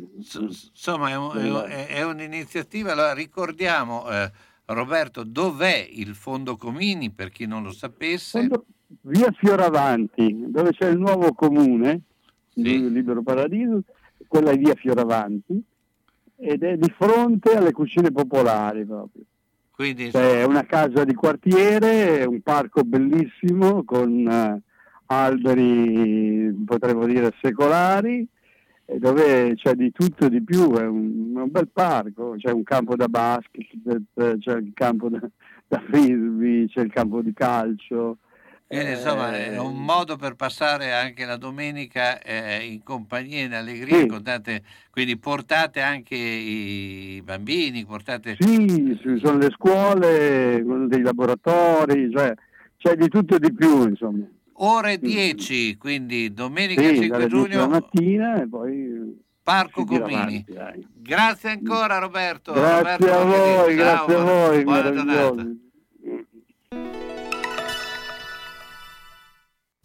[0.49, 2.93] insomma è, un- è un- è- è un'iniziativa.
[2.93, 4.31] Allora, ricordiamo, eh,
[4.67, 8.41] Roberto, dov'è il Fondo Comini, per chi non lo sapesse?
[8.41, 8.67] Fondo-
[9.03, 12.01] Via Fioravanti, dove c'è il nuovo comune,
[12.55, 13.83] il Libero Paradiso,
[14.29, 15.61] quella è via Fioravanti,
[16.37, 19.23] ed è di fronte alle cucine popolari proprio.
[19.73, 24.63] Quindi, C'è una casa di quartiere, un parco bellissimo con eh,
[25.07, 28.27] alberi, potremmo dire, secolari,
[28.99, 32.97] dove c'è di tutto e di più, è un, un bel parco, c'è un campo
[32.97, 34.03] da basket,
[34.39, 35.21] c'è il campo da,
[35.67, 38.19] da frisbee, c'è il campo di calcio.
[38.69, 43.53] Quindi, insomma, è Eh, un modo per passare anche la domenica eh, in compagnia, in
[43.55, 43.99] allegria.
[44.01, 44.07] Sì.
[44.07, 48.37] contate- quindi portate anche i bambini, portate...
[48.41, 52.35] Sì, ci sono le scuole, dei laboratori, cioè
[52.77, 54.25] c'è di tutto e di più, insomma.
[54.61, 60.45] Ore 10, quindi domenica Sì, 5 dalle 10 della giugno, mattina e poi Parco Comini.
[60.49, 60.87] avanti.
[60.93, 62.53] Grazie ancora Roberto.
[62.53, 65.47] Grazie Roberto a voi, grazie a voi, buona giornata.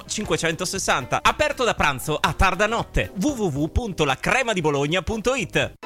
[0.00, 1.20] 560.
[1.22, 3.12] Aperto da pranzo a tarda notte.
[3.20, 5.80] www.lacremadibologna.it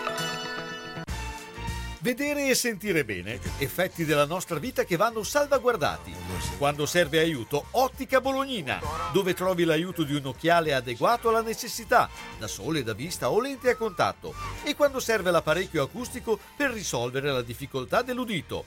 [2.07, 6.15] Vedere e sentire bene, effetti della nostra vita che vanno salvaguardati.
[6.57, 8.81] Quando serve aiuto, Ottica Bolognina,
[9.13, 12.09] dove trovi l'aiuto di un occhiale adeguato alla necessità,
[12.39, 17.33] da sole, da vista o lenti a contatto, e quando serve l'apparecchio acustico per risolvere
[17.33, 18.67] la difficoltà dell'udito.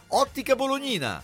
[0.13, 1.23] Ottica Bolognina.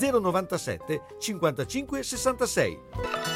[0.00, 3.35] 097 55 66.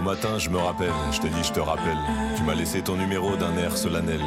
[0.00, 1.98] Matin, je me rappelle, je t'ai dit je te rappelle.
[2.36, 4.20] Tu m'as laissé ton numéro d'un air solennel.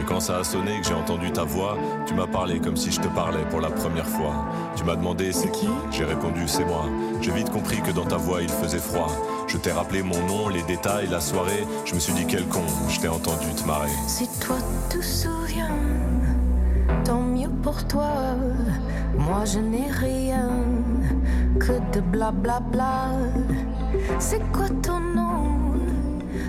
[0.00, 1.76] Et quand ça a sonné, que j'ai entendu ta voix,
[2.06, 4.46] tu m'as parlé comme si je te parlais pour la première fois.
[4.76, 5.68] Tu m'as demandé c'est qui?
[5.90, 6.84] J'ai répondu c'est moi.
[7.20, 9.08] J'ai vite compris que dans ta voix il faisait froid.
[9.48, 11.66] Je t'ai rappelé mon nom, les détails, la soirée.
[11.84, 13.90] Je me suis dit quel con, je t'ai entendu te marrer.
[14.06, 14.56] Si toi
[14.88, 15.76] te souviens,
[17.04, 18.12] tant mieux pour toi.
[19.18, 20.48] Moi je n'ai rien
[21.60, 23.10] que de blablabla.
[24.18, 25.58] C'est quoi ton nom?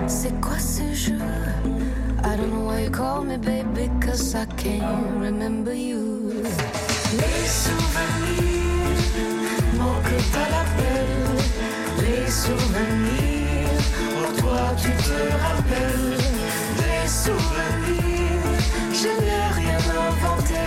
[0.08, 1.18] C'est quoi ce jeu?
[2.26, 6.32] I don't know why you call me baby, cause I can't remember you.
[7.14, 8.98] Les souvenirs,
[9.78, 11.38] mon que t'as la belle.
[12.02, 13.84] Les souvenirs,
[14.14, 16.18] pour toi tu te rappelles.
[16.78, 18.48] Les souvenirs,
[18.94, 20.66] je n'ai rien inventé.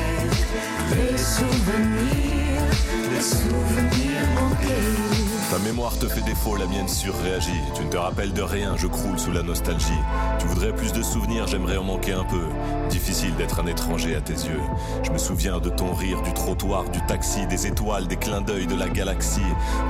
[0.94, 2.68] Les souvenirs,
[3.12, 5.25] les souvenirs manqués.
[5.56, 7.62] Ta mémoire te fait défaut, la mienne surréagit.
[7.74, 10.02] Tu ne te rappelles de rien, je croule sous la nostalgie.
[10.38, 12.42] Tu voudrais plus de souvenirs, j'aimerais en manquer un peu.
[12.90, 14.60] Difficile d'être un étranger à tes yeux.
[15.02, 18.66] Je me souviens de ton rire, du trottoir, du taxi, des étoiles, des clins d'œil
[18.66, 19.40] de la galaxie,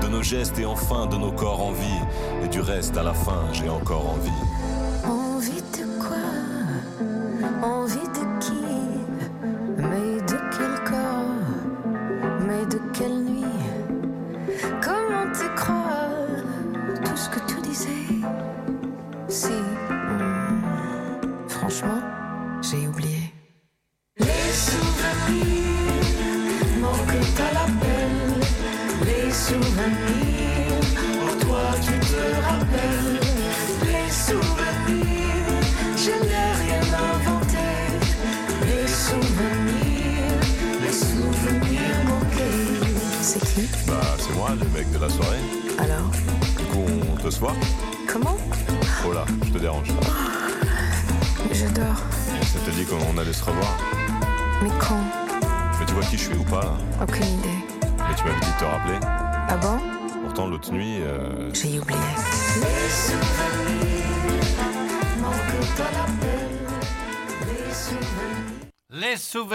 [0.03, 2.01] de nos gestes et enfin de nos corps en vie.
[2.45, 4.31] Et du reste, à la fin, j'ai encore envie.
[5.05, 7.67] Envie de quoi?
[7.69, 8.06] Envie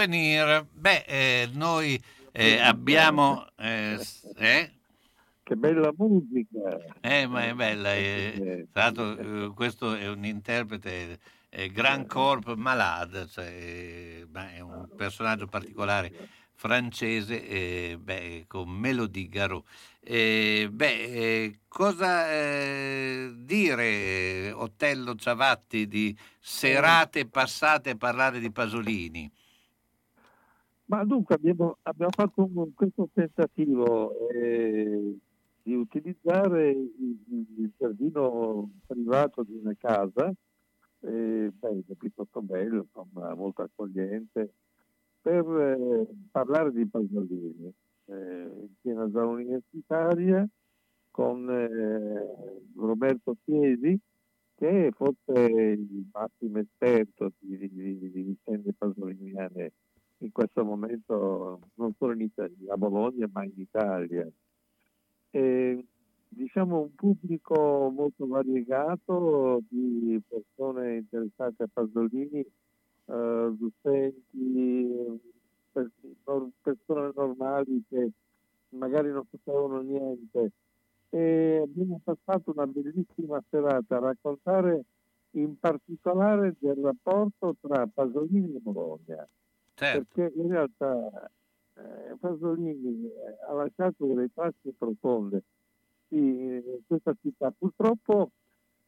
[0.02, 2.02] souvenir, beh, eh, noi
[2.32, 3.46] eh, abbiamo...
[3.56, 3.98] eh,
[4.36, 4.70] eh?
[5.44, 6.78] Che bella musica!
[7.00, 7.94] Eh, ma è bella.
[7.94, 11.18] eh, l'altro, eh, questo è un interprete,
[11.50, 16.12] eh, Grand Corp Malade, cioè, è un personaggio particolare
[16.54, 19.64] francese, eh, beh, con Melody Garot.
[20.00, 22.26] Eh, beh, eh, cosa
[23.34, 29.30] dire, Otello Ciavatti, di serate passate a parlare di Pasolini?
[30.86, 35.16] Ma dunque abbiamo, abbiamo fatto un- questo tentativo eh,
[35.62, 40.32] di utilizzare il, il giardino privato di una casa,
[41.00, 44.52] eh, beh, è piuttosto bello, insomma, molto accogliente,
[45.20, 47.72] per eh, parlare di Pasolini,
[48.06, 48.14] eh,
[48.60, 50.46] in piena zona universitaria,
[51.10, 53.98] con eh, Roberto Chiesi,
[54.56, 59.72] che è forse il massimo esperto di- di vicende pasoliniane
[60.22, 64.28] in questo momento non solo in Italia, a Bologna ma in Italia.
[65.30, 65.86] E,
[66.28, 75.20] diciamo un pubblico molto variegato di persone interessate a Pasolini, eh, docenti,
[76.62, 78.10] persone normali che
[78.70, 80.52] magari non sapevano niente.
[81.10, 84.84] E abbiamo passato una bellissima serata a raccontare
[85.32, 89.28] in particolare del rapporto tra Pasolini e Bologna
[89.82, 90.06] Certo.
[90.14, 91.30] perché in realtà
[91.74, 93.08] eh, Pasolini
[93.48, 95.42] ha lasciato delle tracce profonde
[96.08, 97.52] in questa città.
[97.56, 98.30] Purtroppo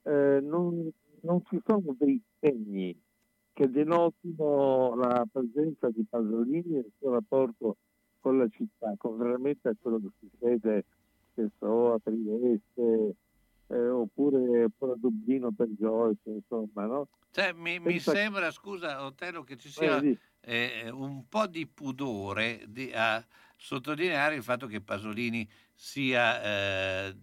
[0.03, 0.91] eh, non,
[1.21, 2.97] non ci sono dei segni
[3.53, 7.77] che denotino la presenza di Pasolini e il suo rapporto
[8.21, 10.85] con la città, contrariamente a quello che succede
[11.35, 13.15] che so, a Trieste
[13.69, 17.09] eh, oppure, oppure Dublino per Joyce, insomma, no?
[17.31, 22.63] Cioè, mi, mi sembra, scusa Otello, che ci sia Eh, eh, un po' di pudore
[22.69, 23.25] di- a
[23.57, 26.43] sottolineare il fatto che Pasolini sia
[27.09, 27.17] eh,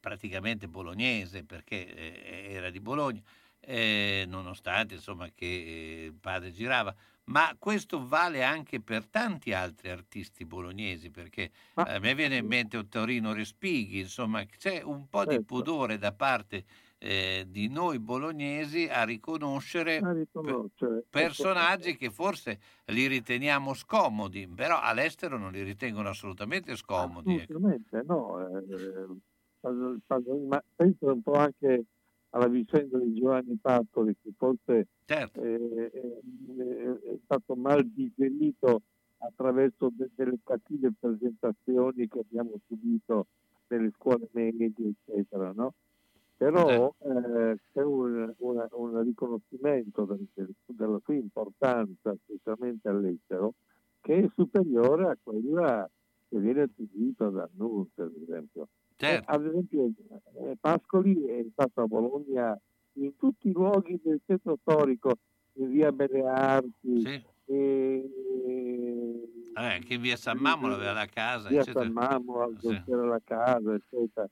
[0.00, 3.20] praticamente bolognese, perché eh, era di Bologna,
[3.60, 6.94] eh, nonostante insomma che il padre girava.
[7.30, 11.42] Ma questo vale anche per tanti altri artisti bolognesi, perché
[11.82, 15.40] eh, a me viene in mente un Torino Respighi, insomma c'è un po' di Certo.
[15.40, 16.64] pudore da parte
[16.98, 21.04] eh, di noi bolognesi a riconoscere A riconoscere.
[21.08, 27.36] personaggi che forse li riteniamo scomodi, però all'estero non li ritengono assolutamente scomodi.
[27.38, 27.60] ecco.
[27.60, 28.38] Assolutamente no.
[28.58, 29.20] eh,
[29.60, 31.84] Pasolini, Pasolini, ma penso un po' anche
[32.30, 35.42] alla vicenda di Giovanni Pascoli che forse Certo.
[35.42, 38.82] eh, eh, è stato mal digerito
[39.18, 43.26] attraverso de- delle cattive presentazioni che abbiamo subito
[43.68, 44.72] nelle scuole medie,
[45.04, 45.74] eccetera, no?
[46.36, 53.54] Però eh, c'è un, una- un riconoscimento del- del- della sua importanza, specialmente all'estero,
[54.00, 55.88] che è superiore a quella
[56.28, 58.68] che viene attribuita da Annunzio, ad esempio.
[59.00, 59.30] Certo.
[59.30, 59.90] Eh, ad esempio,
[60.44, 62.60] eh, Pascoli è stato a Bologna
[62.94, 65.14] in tutti i luoghi del centro storico,
[65.54, 68.10] in via Belle Arti, e-
[69.54, 71.84] Vabbè, anche in via San Mamolo aveva la casa, via eccetera.
[71.84, 72.82] San Mamolo, al Sì.
[72.84, 74.28] Della casa, eccetera.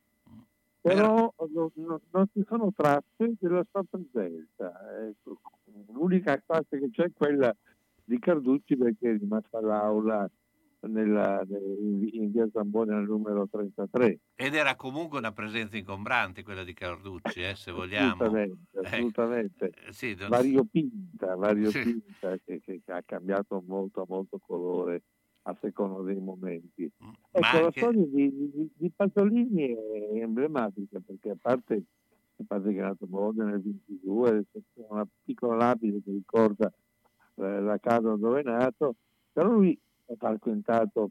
[0.81, 4.73] Però non, non- non ci sono tracce della sua presenza.
[5.09, 5.41] ecco.
[5.93, 7.55] L'unica traccia che c'è è quella
[8.05, 10.29] di Carducci perché è rimasta all'aula
[10.81, 14.19] nella, in, via Zamboni al numero 33.
[14.35, 18.13] Ed era comunque una presenza ingombrante quella di Carducci, eh, se vogliamo.
[18.23, 18.87] Assolutamente, Ecco.
[18.87, 19.73] assolutamente.
[19.87, 22.41] Eh, sì, non- variopinta, variopinta Sì.
[22.45, 25.03] che, che ha cambiato molto, molto colore
[25.43, 26.91] a seconda dei momenti.
[26.99, 31.83] Ma Ecco, la anche- storia di, di, di Pasolini è emblematica perché a parte
[32.41, 36.73] il padre che è nato a Bologna nel 22, c'è una piccola lapide che ricorda
[37.35, 38.95] eh, la casa dove è nato,
[39.33, 39.77] però lui
[40.09, 41.11] ha frequentato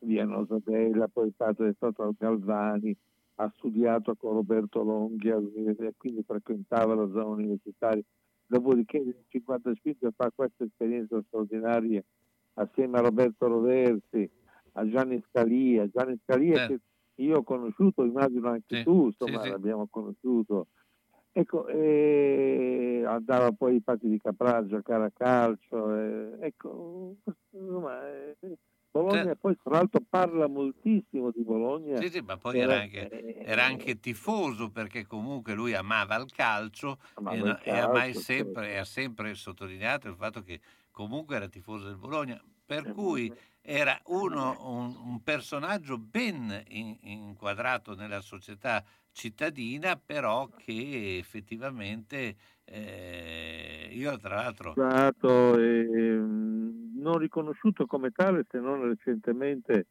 [0.00, 2.96] via Nosadella, poi stato, è stato al Galvani,
[3.36, 8.02] ha studiato con Roberto Longhi all'università, e quindi frequentava la zona universitaria.
[8.46, 12.02] Dopodiché nel 55 fa questa esperienza straordinaria
[12.54, 14.28] assieme a Roberto Roversi,
[14.72, 15.86] a Gianni Scalia.
[15.88, 16.80] Gianni Scalia che
[17.16, 19.48] io ho conosciuto, immagino anche Sì, tu, sì, insomma sì.
[19.50, 20.68] l'abbiamo conosciuto.
[21.32, 25.94] Ecco, e andava poi ai Patti di Caprà a giocare a calcio.
[25.94, 27.16] e- ecco,
[27.52, 28.36] insomma, eh,
[28.90, 29.38] Bologna Certo.
[29.40, 32.00] poi tra l'altro parla moltissimo di Bologna.
[32.00, 36.28] Sì, sì, ma poi Era- era anche, era anche tifoso perché comunque lui amava il
[36.32, 38.76] calcio Amava e, il no- e ha mai calcio, sempre, certo.
[38.76, 43.32] e ha sempre sottolineato il fatto che comunque era tifoso del Bologna, Eh, per cui
[43.62, 53.88] era uno, un, un personaggio ben in- inquadrato nella società cittadina, però che effettivamente eh,
[53.92, 54.72] io tra l'altro...
[54.72, 59.86] stato ehm, non riconosciuto come tale se non recentemente.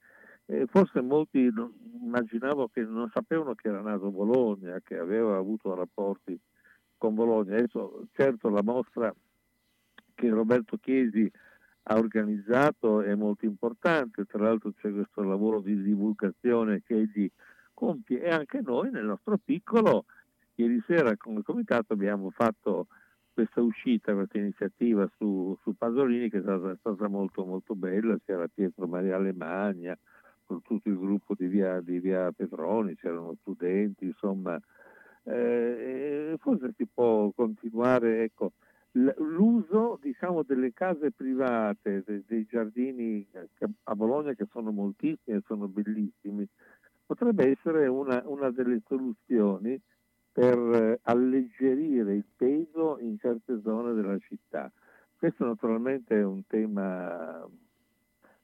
[0.46, 5.76] Eh, forse molti non- immaginavo che non sapevano che era nato Bologna, che aveva avuto
[5.76, 6.40] rapporti
[6.98, 7.56] con Bologna.
[7.56, 9.14] Adesso, certo, la mostra
[10.16, 11.32] che Roberto Chiesi
[11.84, 17.30] ha organizzato è molto importante, tra l'altro c'è questo lavoro di divulgazione che egli
[17.80, 18.22] compie.
[18.22, 20.04] E anche noi nel nostro piccolo
[20.56, 22.88] ieri sera come comitato abbiamo fatto
[23.34, 28.18] questa uscita, questa iniziativa su, su Pasolini che è stata, è stata molto molto bella,
[28.26, 29.98] c'era Pietro Maria Alemagna,
[30.46, 34.60] con tutto il gruppo di via, di via Petroni, c'erano studenti, insomma,
[35.24, 38.52] eh, forse si può continuare, ecco,
[38.92, 43.26] l'uso diciamo, delle case private, de- dei giardini
[43.84, 46.46] a Bologna che sono moltissimi e sono bellissimi,
[47.10, 49.82] potrebbe essere una, una delle soluzioni
[50.32, 54.72] per eh, alleggerire il peso in certe zone della città.
[55.18, 57.50] Questo naturalmente è un tema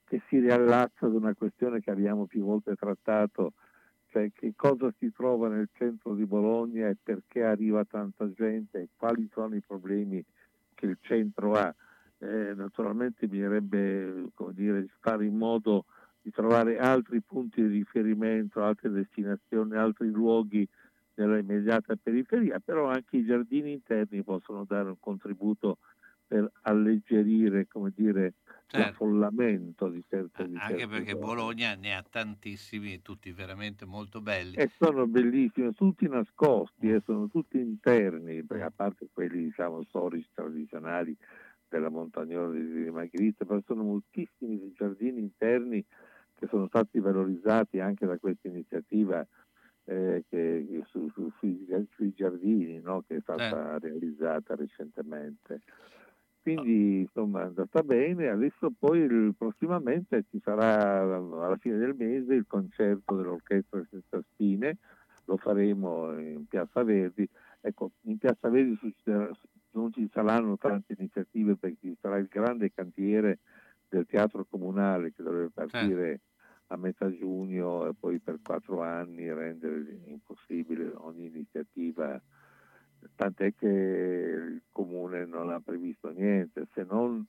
[0.06, 3.54] che si riallaccia ad una questione che abbiamo più volte trattato,
[4.08, 8.88] cioè che cosa si trova nel centro di Bologna e perché arriva tanta gente e
[8.98, 10.26] quali sono i problemi
[10.74, 11.72] che il centro ha.
[12.18, 14.32] Eh, naturalmente bisognerebbe
[15.02, 15.86] fare in modo
[16.26, 20.68] di trovare altri punti di riferimento, altre destinazioni, altri luoghi
[21.16, 25.78] nella immediata periferia, però anche i giardini interni possono dare un contributo
[26.26, 28.34] per alleggerire come dire,
[28.68, 29.16] Certo.
[29.22, 31.18] l'affollamento di certe, di Anche certe perché zone.
[31.18, 34.58] Bologna ne ha tantissimi, tutti veramente molto belli.
[34.58, 41.16] E sono bellissimi, tutti nascosti, e sono tutti interni, a parte quelli diciamo storici tradizionali
[41.68, 45.84] della Montagnola di Magritte, però sono moltissimi giardini interni
[46.36, 49.26] che sono stati valorizzati anche da questa iniziativa
[49.88, 55.62] eh, che- su- su- sui, sui giardini no, che è stata realizzata recentemente.
[56.42, 62.36] Quindi insomma è andata bene, adesso poi il- prossimamente ci sarà alla fine del mese
[62.36, 64.78] il concerto dell'orchestra senza spine,
[65.26, 67.28] lo faremo in Piazza Verdi.
[67.62, 68.78] Ecco, in Piazza Verdi
[69.72, 73.40] non ci saranno tante iniziative perché ci sarà il grande cantiere
[73.88, 76.22] del teatro comunale che dovrebbe partire
[76.68, 82.20] a metà giugno e poi per quattro anni rendere impossibile ogni iniziativa.
[83.16, 87.24] Tant'è che il comune non ha previsto niente se non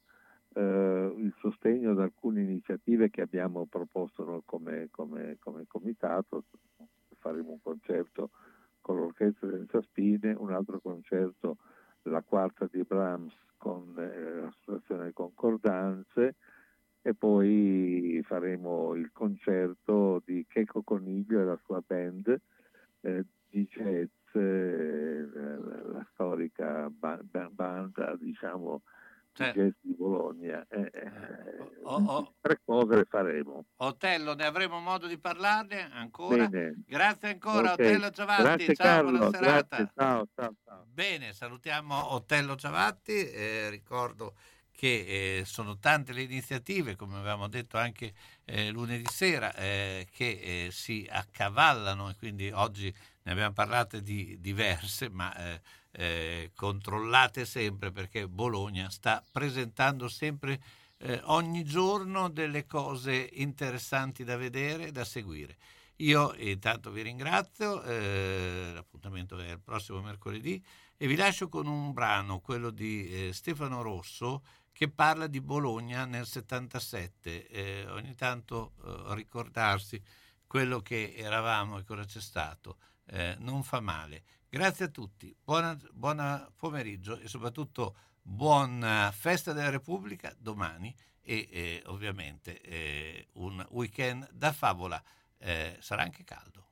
[0.54, 6.44] eh, il sostegno ad alcune iniziative che abbiamo proposto noi come, come- come comitato.
[7.18, 8.30] Faremo un concerto
[8.80, 11.58] con l'orchestra senza spine, un altro concerto,
[12.02, 16.36] la quarta di Brahms con eh, l'associazione Concordanze
[17.02, 22.40] e poi faremo il concerto di Checo Coniglio e la sua band
[23.02, 28.82] eh, di jazz, eh, la, la storica ba- ba- banda diciamo
[29.52, 30.66] jazz di Bologna.
[30.68, 33.64] Eh, eh, O- o- tre cose le faremo.
[33.76, 36.48] Otello, ne avremo modo di parlarne ancora.
[36.48, 36.82] Bene.
[36.86, 37.80] Grazie ancora, Ok.
[37.80, 38.42] Otello Giavatti.
[38.42, 39.76] Grazie ciao, Carlo, buona serata.
[39.76, 40.84] grazie, ciao, ciao, ciao.
[40.88, 43.30] Bene, salutiamo Otello Giavatti.
[43.30, 44.34] eh, ricordo
[44.72, 48.12] che eh, sono tante le iniziative, come avevamo detto anche
[48.44, 52.92] eh, lunedì sera, eh, che eh, si accavallano e quindi oggi
[53.22, 55.34] ne abbiamo parlato di diverse, ma
[55.96, 60.60] eh, controllate sempre perché Bologna sta presentando sempre
[60.98, 65.56] eh, ogni giorno delle cose interessanti da vedere e da seguire.
[66.00, 70.62] Io intanto vi ringrazio, eh, l'appuntamento è il prossimo mercoledì
[70.98, 74.42] e vi lascio con un brano, quello di eh, Stefano Rosso,
[74.72, 77.48] che parla di Bologna nel 77.
[77.48, 80.02] Eh, ogni tanto eh, ricordarsi
[80.46, 84.22] quello che eravamo e cosa c'è stato eh, non fa male.
[84.56, 85.36] Grazie a tutti,
[85.92, 94.26] buona pomeriggio e soprattutto buona festa della Repubblica domani e eh, ovviamente eh, un weekend
[94.32, 95.02] da favola.
[95.36, 96.65] Eh, sarà anche caldo.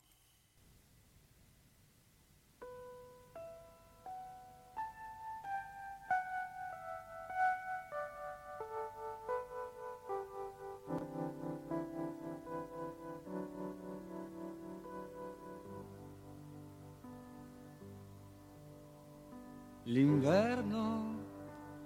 [19.94, 21.22] L'inverno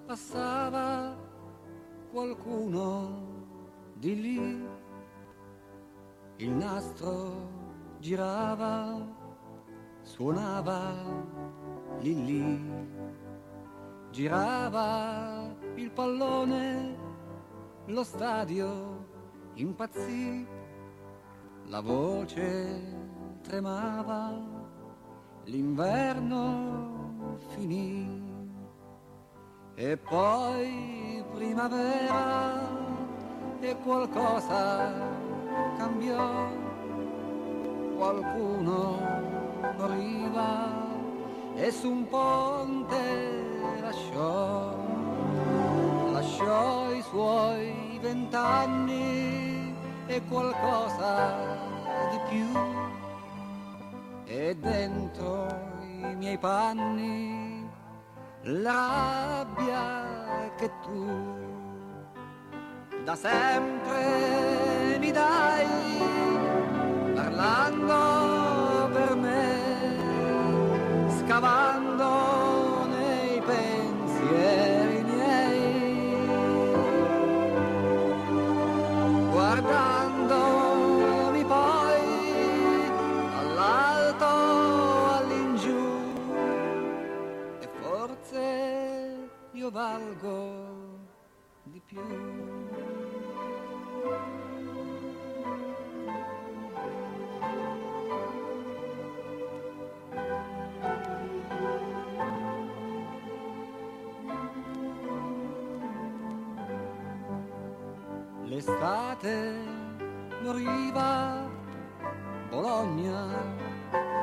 [0.06, 1.14] passava
[2.10, 2.80] qualcuno
[3.93, 4.66] di lì,
[6.36, 7.51] il nastro
[7.98, 8.98] girava,
[10.01, 10.94] suonava
[12.01, 12.72] lì lì,
[14.10, 16.97] girava il pallone,
[17.89, 19.05] lo stadio
[19.52, 20.47] impazzì,
[21.66, 24.32] la voce tremava,
[25.44, 26.97] l'inverno
[27.48, 28.27] finì.
[29.74, 32.69] E poi primavera
[33.60, 34.93] e qualcosa
[35.77, 36.48] cambiò,
[37.97, 38.98] qualcuno
[39.77, 40.86] moriva
[41.55, 44.74] e su un ponte lasciò,
[46.12, 49.74] lasciò i suoi vent'anni
[50.06, 51.56] e qualcosa
[52.10, 52.47] di più.
[54.24, 57.68] E dentro miei panni
[58.42, 61.06] la rabbia che tu
[63.04, 65.66] da sempre mi dai
[67.14, 69.58] parlando per me
[71.18, 71.77] scavando
[89.98, 90.96] io valgo
[91.64, 92.00] di più.
[108.44, 109.64] L'estate
[110.42, 111.48] moriva,
[112.50, 113.26] Bologna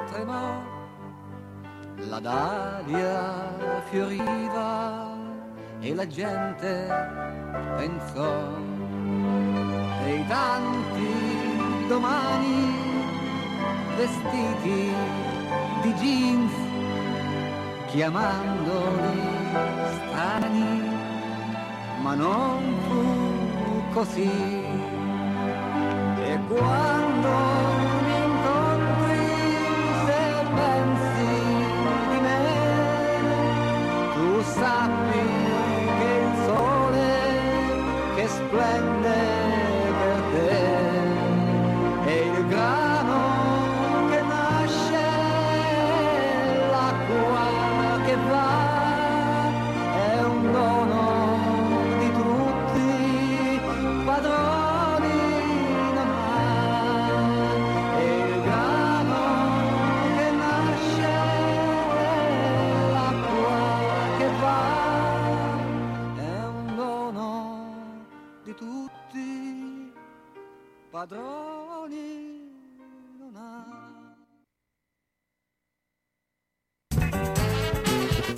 [0.07, 0.63] tremò,
[2.09, 5.04] la dalia fioriva
[5.85, 6.71] e la gente
[7.77, 8.33] pensò
[10.03, 12.57] dei tanti domani
[13.95, 14.91] vestiti
[15.83, 16.53] di jeans
[17.91, 19.19] chiamandoli
[19.93, 20.81] strani
[22.01, 24.29] ma non fu così.
[26.31, 27.74] E quando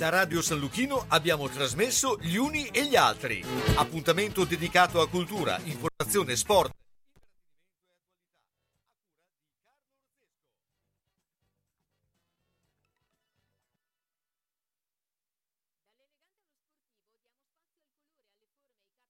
[0.08, 3.44] Radio San Lucchino abbiamo trasmesso Gli Uni e gli Altri.
[3.74, 6.77] Appuntamento dedicato a cultura, informazione, sport